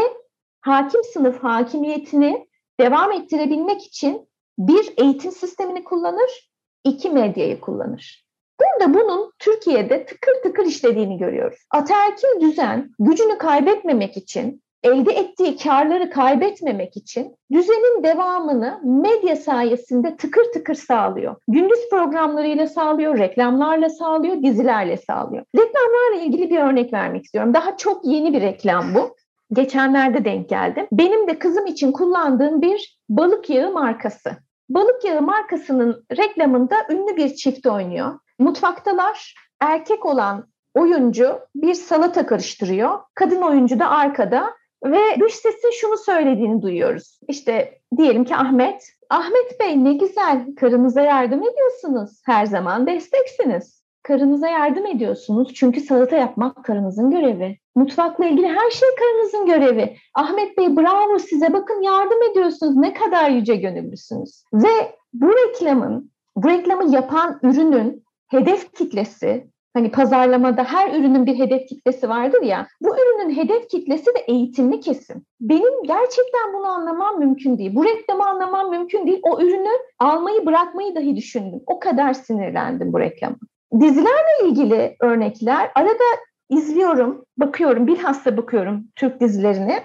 hakim 0.60 1.04
sınıf 1.04 1.42
hakimiyetini 1.42 2.46
devam 2.80 3.12
ettirebilmek 3.12 3.86
için 3.86 4.28
bir 4.58 4.94
eğitim 4.96 5.32
sistemini 5.32 5.84
kullanır, 5.84 6.50
iki 6.84 7.10
medyayı 7.10 7.60
kullanır. 7.60 8.25
Burada 8.60 8.94
bunun 8.94 9.32
Türkiye'de 9.38 10.06
tıkır 10.06 10.32
tıkır 10.42 10.66
işlediğini 10.66 11.18
görüyoruz. 11.18 11.58
Ataerkil 11.70 12.40
düzen 12.40 12.90
gücünü 12.98 13.38
kaybetmemek 13.38 14.16
için, 14.16 14.62
elde 14.82 15.12
ettiği 15.12 15.56
karları 15.56 16.10
kaybetmemek 16.10 16.96
için 16.96 17.36
düzenin 17.52 18.02
devamını 18.02 18.80
medya 18.84 19.36
sayesinde 19.36 20.16
tıkır 20.16 20.44
tıkır 20.52 20.74
sağlıyor. 20.74 21.36
Gündüz 21.48 21.90
programlarıyla 21.90 22.66
sağlıyor, 22.66 23.18
reklamlarla 23.18 23.88
sağlıyor, 23.88 24.42
dizilerle 24.42 24.96
sağlıyor. 24.96 25.44
Reklamlarla 25.56 26.24
ilgili 26.24 26.50
bir 26.50 26.58
örnek 26.58 26.92
vermek 26.92 27.24
istiyorum. 27.24 27.54
Daha 27.54 27.76
çok 27.76 28.04
yeni 28.04 28.32
bir 28.32 28.40
reklam 28.40 28.94
bu. 28.94 29.16
Geçenlerde 29.52 30.24
denk 30.24 30.48
geldim. 30.48 30.86
Benim 30.92 31.28
de 31.28 31.38
kızım 31.38 31.66
için 31.66 31.92
kullandığım 31.92 32.62
bir 32.62 32.98
balık 33.08 33.50
yağı 33.50 33.72
markası. 33.72 34.30
Balık 34.68 35.04
yağı 35.04 35.22
markasının 35.22 36.04
reklamında 36.18 36.76
ünlü 36.90 37.16
bir 37.16 37.34
çift 37.34 37.66
oynuyor. 37.66 38.18
Mutfaktalar 38.38 39.34
erkek 39.60 40.06
olan 40.06 40.46
oyuncu 40.74 41.38
bir 41.54 41.74
salata 41.74 42.26
karıştırıyor. 42.26 42.98
Kadın 43.14 43.42
oyuncu 43.42 43.78
da 43.78 43.90
arkada 43.90 44.54
ve 44.84 45.00
dış 45.20 45.34
sesin 45.34 45.70
şunu 45.70 45.96
söylediğini 45.96 46.62
duyuyoruz. 46.62 47.20
İşte 47.28 47.80
diyelim 47.96 48.24
ki 48.24 48.36
Ahmet. 48.36 48.88
Ahmet 49.10 49.60
Bey 49.60 49.84
ne 49.84 49.92
güzel 49.92 50.46
karınıza 50.60 51.00
yardım 51.00 51.42
ediyorsunuz. 51.42 52.22
Her 52.26 52.46
zaman 52.46 52.86
desteksiniz. 52.86 53.82
Karınıza 54.02 54.48
yardım 54.48 54.86
ediyorsunuz 54.86 55.54
çünkü 55.54 55.80
salata 55.80 56.16
yapmak 56.16 56.64
karınızın 56.64 57.10
görevi. 57.10 57.58
Mutfakla 57.74 58.26
ilgili 58.26 58.48
her 58.48 58.70
şey 58.70 58.88
karınızın 58.98 59.46
görevi. 59.46 59.96
Ahmet 60.14 60.58
Bey 60.58 60.76
bravo 60.76 61.18
size 61.18 61.52
bakın 61.52 61.82
yardım 61.82 62.22
ediyorsunuz. 62.30 62.76
Ne 62.76 62.94
kadar 62.94 63.30
yüce 63.30 63.56
gönüllüsünüz. 63.56 64.44
Ve 64.52 64.96
bu 65.12 65.28
reklamın, 65.28 66.10
bu 66.36 66.48
reklamı 66.48 66.94
yapan 66.94 67.38
ürünün 67.42 68.05
hedef 68.28 68.72
kitlesi 68.74 69.50
Hani 69.76 69.90
pazarlamada 69.90 70.64
her 70.64 70.94
ürünün 70.94 71.26
bir 71.26 71.38
hedef 71.38 71.68
kitlesi 71.68 72.08
vardır 72.08 72.42
ya. 72.42 72.66
Bu 72.80 72.96
ürünün 72.96 73.36
hedef 73.36 73.68
kitlesi 73.68 74.06
de 74.06 74.18
eğitimli 74.26 74.80
kesim. 74.80 75.24
Benim 75.40 75.82
gerçekten 75.82 76.54
bunu 76.54 76.66
anlamam 76.66 77.18
mümkün 77.18 77.58
değil. 77.58 77.74
Bu 77.74 77.84
reklamı 77.84 78.28
anlamam 78.28 78.70
mümkün 78.70 79.06
değil. 79.06 79.20
O 79.22 79.40
ürünü 79.40 79.70
almayı 79.98 80.46
bırakmayı 80.46 80.94
dahi 80.94 81.16
düşündüm. 81.16 81.60
O 81.66 81.80
kadar 81.80 82.12
sinirlendim 82.12 82.92
bu 82.92 83.00
reklama. 83.00 83.36
Dizilerle 83.80 84.48
ilgili 84.48 84.96
örnekler 85.00 85.70
arada 85.74 86.04
izliyorum, 86.50 87.24
bakıyorum, 87.36 87.86
bilhassa 87.86 88.36
bakıyorum 88.36 88.84
Türk 88.96 89.20
dizilerini. 89.20 89.82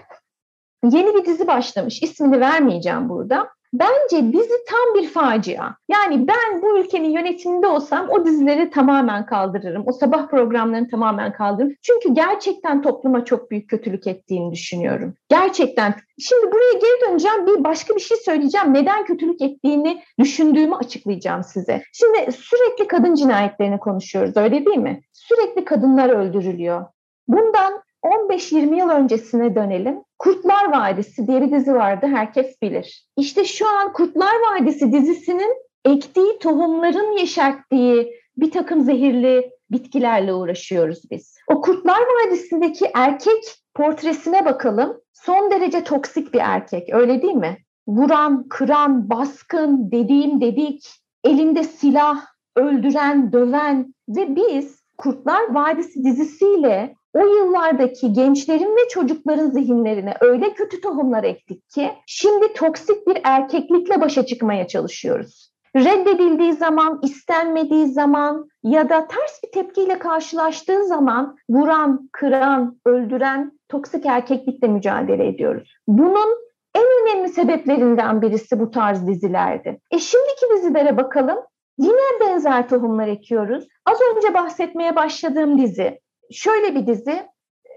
Yeni 0.83 1.15
bir 1.15 1.25
dizi 1.25 1.48
başlamış. 1.48 2.03
İsmini 2.03 2.39
vermeyeceğim 2.39 3.10
burada. 3.10 3.50
Bence 3.74 4.34
dizi 4.34 4.66
tam 4.70 4.96
bir 4.96 5.08
facia. 5.08 5.75
Yani 5.90 6.28
ben 6.28 6.62
bu 6.62 6.80
ülkenin 6.80 7.10
yönetiminde 7.10 7.68
olsam 7.68 8.10
o 8.10 8.25
dizileri 8.25 8.70
tamamen 8.70 9.25
kaldırırım. 9.25 9.84
O 9.86 9.92
sabah 9.92 10.28
programlarını 10.28 10.88
tamamen 10.90 11.34
kaldırırım. 11.34 11.75
Çünkü 11.82 12.13
gerçekten 12.13 12.82
topluma 12.82 13.25
çok 13.25 13.51
büyük 13.51 13.70
kötülük 13.70 14.08
ettiğini 14.08 14.51
düşünüyorum. 14.51 15.13
Gerçekten. 15.30 15.96
Şimdi 16.20 16.51
buraya 16.51 16.74
geri 16.74 17.10
döneceğim. 17.10 17.48
Bir 17.48 17.63
başka 17.63 17.96
bir 17.96 18.00
şey 18.00 18.18
söyleyeceğim. 18.18 18.74
Neden 18.74 19.06
kötülük 19.06 19.42
ettiğini 19.42 20.04
düşündüğümü 20.20 20.75
açıklayacağım 20.75 21.44
size. 21.44 21.84
Şimdi 21.94 22.32
sürekli 22.32 22.88
kadın 22.88 23.16
cinayetlerini 23.16 23.80
konuşuyoruz 23.80 24.38
öyle 24.38 24.66
değil 24.66 24.78
mi? 24.78 25.01
Sürekli 25.13 25.66
kadınlar 25.66 26.10
öldürülüyor. 26.10 26.86
Bundan 27.28 27.84
15-20 28.03 28.79
yıl 28.79 28.89
öncesine 28.89 29.55
dönelim. 29.55 30.00
Kurtlar 30.20 30.72
Vadisi 30.72 31.27
diye 31.27 31.41
bir 31.41 31.51
dizi 31.51 31.74
vardı 31.74 32.08
herkes 32.08 32.62
bilir. 32.62 33.05
İşte 33.17 33.46
şu 33.46 33.70
an 33.70 33.93
Kurtlar 33.93 34.34
Vadisi 34.34 34.91
dizisinin 34.91 35.53
ektiği 35.86 36.39
tohumların 36.39 37.17
yeşerttiği 37.17 38.13
bir 38.38 38.51
takım 38.51 38.81
zehirli 38.81 39.51
bitkilerle 39.72 40.34
uğraşıyoruz 40.34 41.12
biz. 41.12 41.36
O 41.47 41.62
Kurtlar 41.62 42.02
Vadisi'ndeki 42.02 42.91
erkek 42.93 43.56
portresine 43.76 44.45
bakalım. 44.45 45.02
Son 45.13 45.52
derece 45.52 45.84
toksik 45.84 46.34
bir 46.34 46.39
erkek 46.39 46.93
öyle 46.93 47.21
değil 47.21 47.34
mi? 47.34 47.58
Vuran, 47.88 48.47
kıran, 48.49 49.10
baskın, 49.10 49.91
dediğim 49.91 50.41
dedik, 50.41 50.89
elinde 51.23 51.63
silah, 51.63 52.26
öldüren, 52.56 53.32
döven 53.32 53.93
ve 54.10 54.36
biz 54.36 54.82
Kurtlar 54.97 55.54
Vadisi 55.54 56.04
dizisiyle 56.04 56.95
o 57.13 57.19
yıllardaki 57.19 58.13
gençlerin 58.13 58.76
ve 58.76 58.89
çocukların 58.89 59.50
zihinlerine 59.50 60.13
öyle 60.21 60.54
kötü 60.54 60.82
tohumlar 60.82 61.24
ektik 61.24 61.69
ki 61.69 61.91
şimdi 62.08 62.54
toksik 62.54 63.08
bir 63.08 63.17
erkeklikle 63.24 64.02
başa 64.02 64.26
çıkmaya 64.26 64.67
çalışıyoruz. 64.67 65.52
Reddedildiği 65.76 66.54
zaman, 66.54 67.00
istenmediği 67.04 67.88
zaman 67.88 68.50
ya 68.63 68.89
da 68.89 69.08
ters 69.08 69.43
bir 69.43 69.52
tepkiyle 69.52 70.00
karşılaştığı 70.00 70.88
zaman 70.88 71.38
vuran, 71.50 72.10
kıran, 72.12 72.80
öldüren 72.86 73.52
toksik 73.69 74.06
erkeklikle 74.06 74.67
mücadele 74.67 75.28
ediyoruz. 75.28 75.74
Bunun 75.88 76.38
en 76.76 76.84
önemli 77.02 77.30
sebeplerinden 77.30 78.21
birisi 78.21 78.60
bu 78.60 78.71
tarz 78.71 79.08
dizilerdi. 79.08 79.80
E 79.91 80.00
şimdiki 80.00 80.45
dizilere 80.56 80.97
bakalım. 80.97 81.38
Yine 81.78 82.19
benzer 82.21 82.69
tohumlar 82.69 83.08
ekiyoruz. 83.08 83.67
Az 83.86 83.97
önce 84.15 84.34
bahsetmeye 84.34 84.95
başladığım 84.95 85.58
dizi 85.58 86.00
şöyle 86.32 86.76
bir 86.76 86.88
dizi. 86.88 87.32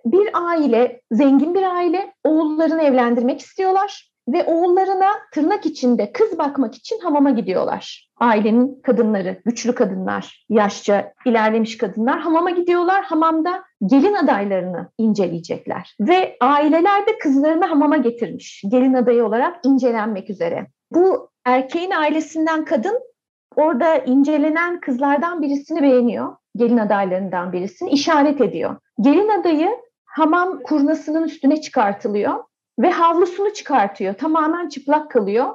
Bir 0.04 0.30
aile, 0.34 1.00
zengin 1.12 1.54
bir 1.54 1.62
aile 1.62 2.12
oğullarını 2.24 2.82
evlendirmek 2.82 3.40
istiyorlar 3.40 4.14
ve 4.28 4.44
oğullarına 4.44 5.10
tırnak 5.32 5.66
içinde 5.66 6.12
kız 6.12 6.38
bakmak 6.38 6.74
için 6.74 6.98
hamama 6.98 7.30
gidiyorlar. 7.30 8.10
Ailenin 8.20 8.80
kadınları, 8.82 9.40
güçlü 9.44 9.74
kadınlar, 9.74 10.46
yaşça 10.48 11.12
ilerlemiş 11.26 11.78
kadınlar 11.78 12.20
hamama 12.20 12.50
gidiyorlar. 12.50 13.04
Hamamda 13.04 13.64
gelin 13.86 14.14
adaylarını 14.14 14.88
inceleyecekler. 14.98 15.96
Ve 16.00 16.36
aileler 16.40 17.06
de 17.06 17.18
kızlarını 17.18 17.64
hamama 17.64 17.96
getirmiş. 17.96 18.62
Gelin 18.68 18.94
adayı 18.94 19.24
olarak 19.24 19.66
incelenmek 19.66 20.30
üzere. 20.30 20.66
Bu 20.90 21.30
erkeğin 21.44 21.90
ailesinden 21.90 22.64
kadın 22.64 22.98
orada 23.56 23.98
incelenen 23.98 24.80
kızlardan 24.80 25.42
birisini 25.42 25.82
beğeniyor. 25.82 26.36
Gelin 26.56 26.78
adaylarından 26.78 27.52
birisini 27.52 27.90
işaret 27.90 28.40
ediyor. 28.40 28.76
Gelin 29.00 29.28
adayı 29.28 29.68
hamam 30.04 30.62
kurnasının 30.62 31.22
üstüne 31.22 31.60
çıkartılıyor 31.60 32.44
ve 32.78 32.90
havlusunu 32.90 33.52
çıkartıyor. 33.52 34.14
Tamamen 34.14 34.68
çıplak 34.68 35.10
kalıyor. 35.10 35.46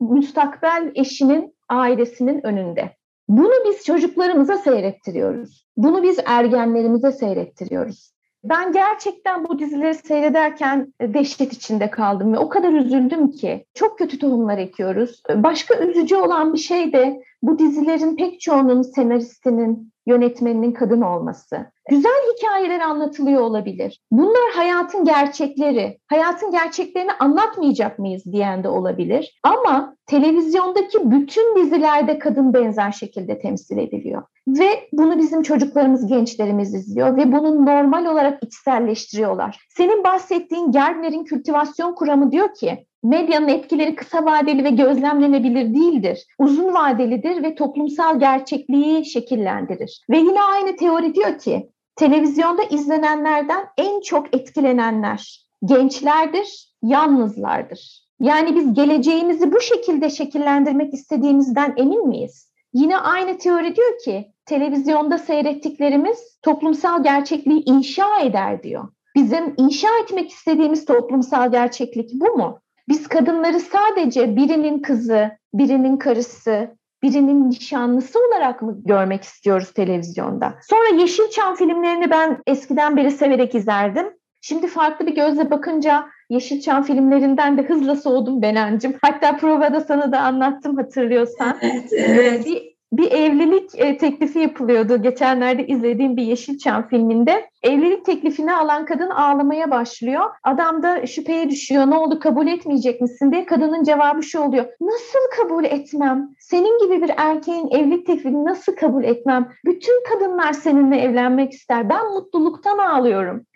Müstakbel 0.00 0.92
eşinin 0.94 1.56
ailesinin 1.68 2.46
önünde. 2.46 2.96
Bunu 3.28 3.52
biz 3.66 3.84
çocuklarımıza 3.84 4.58
seyrettiriyoruz. 4.58 5.66
Bunu 5.76 6.02
biz 6.02 6.18
ergenlerimize 6.26 7.12
seyrettiriyoruz. 7.12 8.16
Ben 8.44 8.72
gerçekten 8.72 9.48
bu 9.48 9.58
dizileri 9.58 9.94
seyrederken 9.94 10.94
dehşet 11.00 11.52
içinde 11.52 11.90
kaldım 11.90 12.32
ve 12.32 12.38
o 12.38 12.48
kadar 12.48 12.72
üzüldüm 12.72 13.30
ki. 13.30 13.66
Çok 13.74 13.98
kötü 13.98 14.18
tohumlar 14.18 14.58
ekiyoruz. 14.58 15.22
Başka 15.34 15.78
üzücü 15.78 16.16
olan 16.16 16.52
bir 16.52 16.58
şey 16.58 16.92
de 16.92 17.22
bu 17.42 17.58
dizilerin 17.58 18.16
pek 18.16 18.40
çoğunun 18.40 18.82
senaristinin, 18.82 19.92
yönetmeninin 20.06 20.72
kadın 20.72 21.00
olması. 21.00 21.66
Güzel 21.90 22.12
hikayeler 22.36 22.80
anlatılıyor 22.80 23.40
olabilir. 23.40 24.00
Bunlar 24.10 24.52
hayatın 24.54 25.04
gerçekleri. 25.04 25.98
Hayatın 26.06 26.50
gerçeklerini 26.50 27.12
anlatmayacak 27.12 27.98
mıyız 27.98 28.24
diyen 28.24 28.64
de 28.64 28.68
olabilir. 28.68 29.40
Ama 29.42 29.96
televizyondaki 30.06 31.10
bütün 31.10 31.56
dizilerde 31.56 32.18
kadın 32.18 32.54
benzer 32.54 32.92
şekilde 32.92 33.38
temsil 33.38 33.78
ediliyor. 33.78 34.22
Ve 34.48 34.88
bunu 34.92 35.18
bizim 35.18 35.42
çocuklarımız, 35.42 36.06
gençlerimiz 36.06 36.74
izliyor 36.74 37.16
ve 37.16 37.32
bunu 37.32 37.66
normal 37.66 38.06
olarak 38.06 38.42
içselleştiriyorlar. 38.44 39.66
Senin 39.68 40.04
bahsettiğin 40.04 40.72
Gardner'in 40.72 41.24
kültivasyon 41.24 41.94
kuramı 41.94 42.32
diyor 42.32 42.54
ki 42.54 42.85
medyanın 43.02 43.48
etkileri 43.48 43.94
kısa 43.94 44.24
vadeli 44.24 44.64
ve 44.64 44.70
gözlemlenebilir 44.70 45.74
değildir. 45.74 46.26
Uzun 46.38 46.74
vadelidir 46.74 47.42
ve 47.42 47.54
toplumsal 47.54 48.20
gerçekliği 48.20 49.04
şekillendirir. 49.04 50.04
Ve 50.10 50.18
yine 50.18 50.42
aynı 50.42 50.76
teori 50.76 51.14
diyor 51.14 51.38
ki 51.38 51.70
televizyonda 51.96 52.62
izlenenlerden 52.62 53.66
en 53.78 54.00
çok 54.00 54.36
etkilenenler 54.36 55.46
gençlerdir, 55.64 56.72
yalnızlardır. 56.82 58.06
Yani 58.20 58.56
biz 58.56 58.74
geleceğimizi 58.74 59.52
bu 59.52 59.60
şekilde 59.60 60.10
şekillendirmek 60.10 60.94
istediğimizden 60.94 61.74
emin 61.76 62.08
miyiz? 62.08 62.50
Yine 62.72 62.98
aynı 62.98 63.38
teori 63.38 63.76
diyor 63.76 63.98
ki 64.04 64.32
televizyonda 64.46 65.18
seyrettiklerimiz 65.18 66.38
toplumsal 66.42 67.02
gerçekliği 67.02 67.62
inşa 67.64 68.20
eder 68.20 68.62
diyor. 68.62 68.88
Bizim 69.16 69.54
inşa 69.56 69.88
etmek 70.02 70.30
istediğimiz 70.30 70.84
toplumsal 70.84 71.50
gerçeklik 71.50 72.10
bu 72.12 72.36
mu? 72.36 72.60
Biz 72.88 73.08
kadınları 73.08 73.60
sadece 73.60 74.36
birinin 74.36 74.82
kızı, 74.82 75.30
birinin 75.54 75.96
karısı, 75.96 76.76
birinin 77.02 77.50
nişanlısı 77.50 78.18
olarak 78.18 78.62
mı 78.62 78.78
görmek 78.84 79.22
istiyoruz 79.22 79.72
televizyonda? 79.72 80.54
Sonra 80.62 81.00
Yeşilçam 81.00 81.56
filmlerini 81.56 82.10
ben 82.10 82.42
eskiden 82.46 82.96
beri 82.96 83.10
severek 83.10 83.54
izlerdim. 83.54 84.06
Şimdi 84.40 84.66
farklı 84.66 85.06
bir 85.06 85.14
gözle 85.14 85.50
bakınca 85.50 86.06
Yeşilçam 86.30 86.82
filmlerinden 86.82 87.58
de 87.58 87.62
hızla 87.62 87.96
soğudum 87.96 88.42
Benancım. 88.42 88.94
Hatta 89.02 89.36
provada 89.36 89.80
sana 89.80 90.12
da 90.12 90.20
anlattım 90.20 90.76
hatırlıyorsan. 90.76 91.56
Evet, 91.62 91.92
evet. 91.92 92.46
Bir, 92.46 92.75
bir 92.92 93.10
evlilik 93.12 93.70
e, 93.74 93.96
teklifi 93.98 94.38
yapılıyordu. 94.38 95.02
Geçenlerde 95.02 95.66
izlediğim 95.66 96.16
bir 96.16 96.22
Yeşilçam 96.22 96.88
filminde. 96.88 97.50
Evlilik 97.62 98.04
teklifini 98.04 98.54
alan 98.54 98.86
kadın 98.86 99.10
ağlamaya 99.10 99.70
başlıyor. 99.70 100.24
Adam 100.42 100.82
da 100.82 101.06
şüpheye 101.06 101.50
düşüyor. 101.50 101.90
Ne 101.90 101.94
oldu 101.94 102.20
kabul 102.20 102.46
etmeyecek 102.46 103.00
misin 103.00 103.32
diye. 103.32 103.46
Kadının 103.46 103.82
cevabı 103.82 104.22
şu 104.22 104.40
oluyor. 104.40 104.66
Nasıl 104.80 105.18
kabul 105.36 105.64
etmem? 105.64 106.28
Senin 106.38 106.84
gibi 106.84 107.02
bir 107.02 107.10
erkeğin 107.16 107.68
evlilik 107.70 108.06
teklifini 108.06 108.44
nasıl 108.44 108.76
kabul 108.76 109.04
etmem? 109.04 109.48
Bütün 109.64 110.04
kadınlar 110.04 110.52
seninle 110.52 111.00
evlenmek 111.00 111.52
ister. 111.52 111.88
Ben 111.88 112.12
mutluluktan 112.12 112.78
ağlıyorum. 112.78 113.46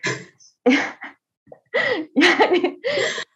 yani 2.15 2.81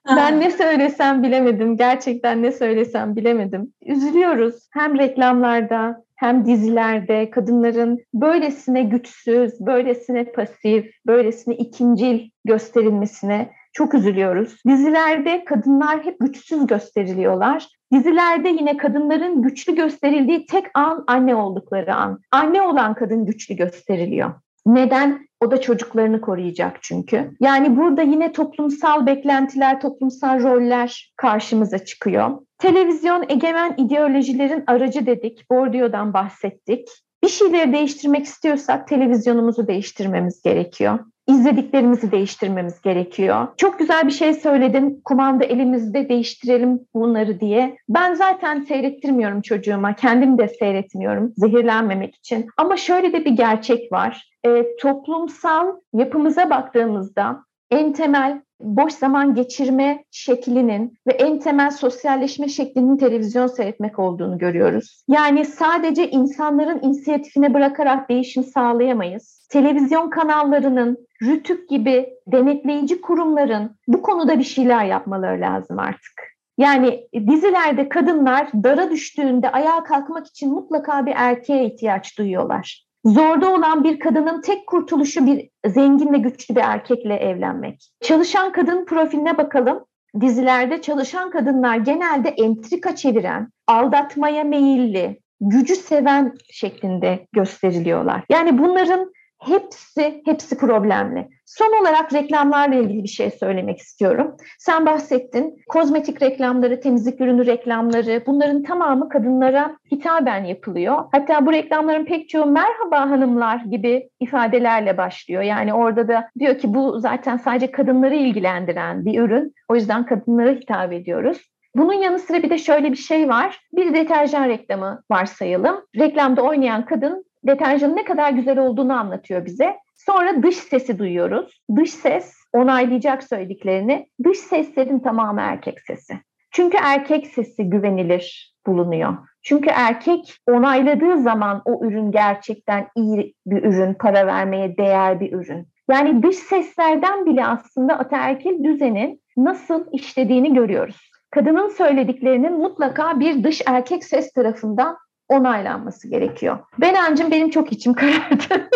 ben 0.08 0.40
ne 0.40 0.50
söylesem 0.50 1.22
bilemedim. 1.22 1.76
Gerçekten 1.76 2.42
ne 2.42 2.52
söylesem 2.52 3.16
bilemedim. 3.16 3.72
Üzülüyoruz. 3.86 4.68
Hem 4.72 4.98
reklamlarda 4.98 6.04
hem 6.16 6.44
dizilerde 6.44 7.30
kadınların 7.30 8.00
böylesine 8.14 8.82
güçsüz, 8.82 9.60
böylesine 9.60 10.24
pasif, 10.24 10.94
böylesine 11.06 11.54
ikincil 11.54 12.20
gösterilmesine 12.44 13.50
çok 13.72 13.94
üzülüyoruz. 13.94 14.56
Dizilerde 14.68 15.44
kadınlar 15.44 16.04
hep 16.04 16.20
güçsüz 16.20 16.66
gösteriliyorlar. 16.66 17.68
Dizilerde 17.92 18.48
yine 18.48 18.76
kadınların 18.76 19.42
güçlü 19.42 19.74
gösterildiği 19.74 20.46
tek 20.46 20.66
an 20.74 21.04
anne 21.06 21.34
oldukları 21.34 21.94
an. 21.94 22.20
Anne 22.30 22.62
olan 22.62 22.94
kadın 22.94 23.26
güçlü 23.26 23.54
gösteriliyor. 23.54 24.32
Neden? 24.66 25.29
O 25.40 25.50
da 25.50 25.61
çocuklarını 25.61 26.20
koruyacak 26.20 26.83
çünkü. 26.83 27.31
Yani 27.40 27.77
burada 27.77 28.03
yine 28.03 28.33
toplumsal 28.33 29.07
beklentiler, 29.07 29.81
toplumsal 29.81 30.42
roller 30.42 31.12
karşımıza 31.16 31.85
çıkıyor. 31.85 32.31
Televizyon 32.59 33.24
egemen 33.29 33.74
ideolojilerin 33.77 34.64
aracı 34.66 35.07
dedik. 35.07 35.50
Bourdieu'dan 35.50 36.14
bahsettik. 36.14 36.88
Bir 37.24 37.29
şeyleri 37.29 37.72
değiştirmek 37.72 38.24
istiyorsak 38.24 38.88
televizyonumuzu 38.88 39.66
değiştirmemiz 39.66 40.42
gerekiyor 40.42 40.98
izlediklerimizi 41.26 42.12
değiştirmemiz 42.12 42.80
gerekiyor. 42.80 43.46
Çok 43.56 43.78
güzel 43.78 44.06
bir 44.06 44.12
şey 44.12 44.34
söyledin. 44.34 45.00
Kumanda 45.04 45.44
elimizde 45.44 46.08
değiştirelim 46.08 46.80
bunları 46.94 47.40
diye. 47.40 47.76
Ben 47.88 48.14
zaten 48.14 48.60
seyrettirmiyorum 48.60 49.40
çocuğuma. 49.40 49.94
Kendim 49.96 50.38
de 50.38 50.48
seyretmiyorum 50.48 51.32
zehirlenmemek 51.37 52.14
için. 52.14 52.46
Ama 52.56 52.76
şöyle 52.76 53.12
de 53.12 53.24
bir 53.24 53.30
gerçek 53.30 53.92
var. 53.92 54.30
E, 54.46 54.76
toplumsal 54.76 55.66
yapımıza 55.94 56.50
baktığımızda 56.50 57.44
en 57.70 57.92
temel 57.92 58.40
boş 58.64 58.92
zaman 58.92 59.35
geçirme 59.35 60.05
şeklinin 60.11 60.98
ve 61.07 61.12
en 61.12 61.38
temel 61.38 61.70
sosyalleşme 61.70 62.48
şeklinin 62.48 62.96
televizyon 62.96 63.46
seyretmek 63.46 63.98
olduğunu 63.98 64.38
görüyoruz. 64.38 65.05
Yani 65.09 65.44
sadece 65.44 66.11
insanların 66.11 66.81
inisiyatifine 66.83 67.55
bırakarak 67.55 68.09
değişim 68.09 68.44
sağlayamayız. 68.44 69.48
Televizyon 69.50 70.11
kanallarının, 70.11 71.07
Rütük 71.22 71.68
gibi 71.68 72.09
denetleyici 72.27 73.00
kurumların 73.00 73.77
bu 73.88 74.03
konuda 74.03 74.38
bir 74.38 74.44
şeyler 74.44 74.85
yapmaları 74.85 75.40
lazım 75.40 75.79
artık. 75.79 76.35
Yani 76.59 77.09
dizilerde 77.14 77.88
kadınlar 77.88 78.48
dara 78.55 78.90
düştüğünde 78.90 79.50
ayağa 79.50 79.85
kalkmak 79.85 80.27
için 80.27 80.53
mutlaka 80.53 81.07
bir 81.07 81.12
erkeğe 81.16 81.66
ihtiyaç 81.66 82.18
duyuyorlar. 82.18 82.84
Zorda 83.04 83.54
olan 83.54 83.84
bir 83.84 84.00
kadının 84.00 84.40
tek 84.40 84.66
kurtuluşu 84.66 85.26
bir 85.26 85.50
zengin 85.66 86.12
ve 86.12 86.18
güçlü 86.18 86.56
bir 86.56 86.60
erkekle 86.60 87.14
evlenmek. 87.14 87.90
Çalışan 88.02 88.52
kadın 88.52 88.84
profiline 88.84 89.38
bakalım. 89.38 89.84
Dizilerde 90.20 90.82
çalışan 90.82 91.30
kadınlar 91.30 91.76
genelde 91.76 92.28
entrika 92.28 92.96
çeviren, 92.96 93.48
aldatmaya 93.66 94.44
meyilli, 94.44 95.20
gücü 95.40 95.76
seven 95.76 96.34
şeklinde 96.50 97.26
gösteriliyorlar. 97.32 98.24
Yani 98.30 98.58
bunların 98.58 99.12
hepsi 99.46 100.22
hepsi 100.24 100.59
problemli. 100.59 101.28
Son 101.46 101.80
olarak 101.83 102.14
reklamlarla 102.14 102.74
ilgili 102.74 103.02
bir 103.02 103.09
şey 103.09 103.30
söylemek 103.30 103.78
istiyorum. 103.78 104.37
Sen 104.59 104.87
bahsettin. 104.87 105.57
Kozmetik 105.68 106.22
reklamları, 106.22 106.80
temizlik 106.80 107.20
ürünü 107.20 107.46
reklamları 107.46 108.22
bunların 108.26 108.62
tamamı 108.62 109.09
kadınlara 109.09 109.76
hitaben 109.92 110.44
yapılıyor. 110.44 110.96
Hatta 111.12 111.46
bu 111.46 111.52
reklamların 111.52 112.04
pek 112.04 112.28
çoğu 112.28 112.46
merhaba 112.46 113.11
hanımlar 113.11 113.57
gibi 113.57 114.11
ifadelerle 114.20 114.96
başlıyor. 114.96 115.42
Yani 115.42 115.74
orada 115.74 116.09
da 116.09 116.28
diyor 116.38 116.59
ki 116.59 116.74
bu 116.74 117.00
zaten 117.00 117.37
sadece 117.37 117.70
kadınları 117.70 118.14
ilgilendiren 118.14 119.04
bir 119.04 119.20
ürün. 119.20 119.54
O 119.68 119.74
yüzden 119.74 120.07
kadınlara 120.07 120.50
hitap 120.50 120.92
ediyoruz. 120.92 121.54
Bunun 121.76 121.92
yanı 121.92 122.18
sıra 122.18 122.42
bir 122.42 122.50
de 122.50 122.59
şöyle 122.59 122.92
bir 122.92 122.96
şey 122.96 123.28
var. 123.28 123.61
Bir 123.72 123.94
deterjan 123.94 124.48
reklamı 124.48 125.02
varsayalım. 125.11 125.80
Reklamda 125.96 126.42
oynayan 126.42 126.85
kadın 126.85 127.24
deterjanın 127.46 127.96
ne 127.96 128.04
kadar 128.04 128.30
güzel 128.30 128.59
olduğunu 128.59 128.92
anlatıyor 128.92 129.44
bize. 129.44 129.76
Sonra 129.94 130.42
dış 130.42 130.57
sesi 130.57 130.98
duyuyoruz. 130.98 131.62
Dış 131.76 131.90
ses 131.90 132.35
onaylayacak 132.52 133.24
söylediklerini. 133.24 134.09
Dış 134.24 134.38
seslerin 134.38 134.98
tamamı 134.98 135.40
erkek 135.40 135.80
sesi. 135.80 136.14
Çünkü 136.50 136.76
erkek 136.83 137.26
sesi 137.26 137.70
güvenilir 137.70 138.54
bulunuyor. 138.66 139.16
Çünkü 139.42 139.70
erkek 139.70 140.35
onayladığı 140.46 141.18
zaman 141.18 141.62
o 141.64 141.87
ürün 141.87 142.11
gerçekten 142.12 142.88
iyi 142.96 143.35
bir 143.46 143.62
ürün, 143.62 143.94
para 143.94 144.26
vermeye 144.26 144.76
değer 144.76 145.20
bir 145.20 145.33
ürün. 145.33 145.68
Yani 145.90 146.22
dış 146.22 146.37
seslerden 146.37 147.26
bile 147.26 147.46
aslında 147.46 147.98
ataerkil 147.98 148.64
düzenin 148.64 149.20
nasıl 149.37 149.85
işlediğini 149.92 150.54
görüyoruz. 150.54 151.11
Kadının 151.30 151.68
söylediklerinin 151.68 152.59
mutlaka 152.59 153.20
bir 153.20 153.44
dış 153.44 153.62
erkek 153.66 154.04
ses 154.04 154.33
tarafından 154.33 154.96
onaylanması 155.28 156.08
gerekiyor. 156.08 156.58
Benancım 156.80 157.30
benim 157.30 157.50
çok 157.50 157.72
içim 157.72 157.94
karardı. 157.94 158.44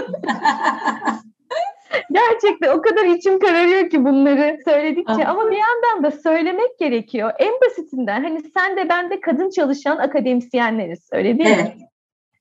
Gerçekten 2.13 2.79
o 2.79 2.83
kadar 2.83 3.05
içim 3.05 3.39
kararıyor 3.39 3.91
ki 3.91 4.05
bunları 4.05 4.59
söyledikçe 4.65 5.27
Ah. 5.27 5.29
ama 5.29 5.51
bir 5.51 5.57
yandan 5.57 6.03
da 6.03 6.11
söylemek 6.11 6.79
gerekiyor. 6.79 7.33
En 7.39 7.53
basitinden 7.67 8.23
hani 8.23 8.41
sen 8.41 8.77
de 8.77 8.89
ben 8.89 9.11
de 9.11 9.21
kadın 9.21 9.51
çalışan 9.51 9.97
akademisyenleriz 9.97 11.09
öyle 11.13 11.39
değil 11.39 11.51
mi? 11.51 11.57
Evet. 11.61 11.77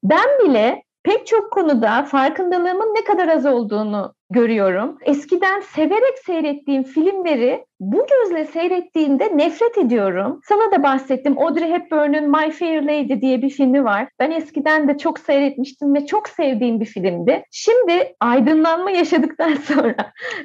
Ben 0.04 0.28
bile 0.44 0.84
pek 1.04 1.28
çok 1.28 1.52
konuda 1.52 2.04
farkındalığımın 2.04 2.96
ne 2.96 3.04
kadar 3.04 3.28
az 3.28 3.46
olduğunu 3.46 4.14
görüyorum. 4.30 4.98
Eskiden 5.02 5.60
severek 5.60 6.18
seyrettiğim 6.26 6.84
filmleri 6.84 7.66
bu 7.80 8.06
gözle 8.10 8.46
seyrettiğimde 8.46 9.38
nefret 9.38 9.78
ediyorum. 9.78 10.40
Sana 10.44 10.72
da 10.72 10.84
bahsettim. 10.84 11.40
Audrey 11.40 11.72
Hepburn'un 11.72 12.32
My 12.32 12.52
Fair 12.52 12.82
Lady 12.82 13.22
diye 13.22 13.42
bir 13.42 13.50
filmi 13.50 13.84
var. 13.84 14.08
Ben 14.20 14.32
eskiden 14.32 14.88
de 14.88 14.98
çok 14.98 15.20
seyretmiştim 15.20 15.96
ve 15.96 16.06
çok 16.06 16.30
sevdiğim 16.30 16.80
bir 16.80 16.86
filmdi. 16.86 17.44
Şimdi 17.52 18.16
aydınlanma 18.20 18.92
yaşadıktan 18.92 19.54
sonra, 19.64 19.96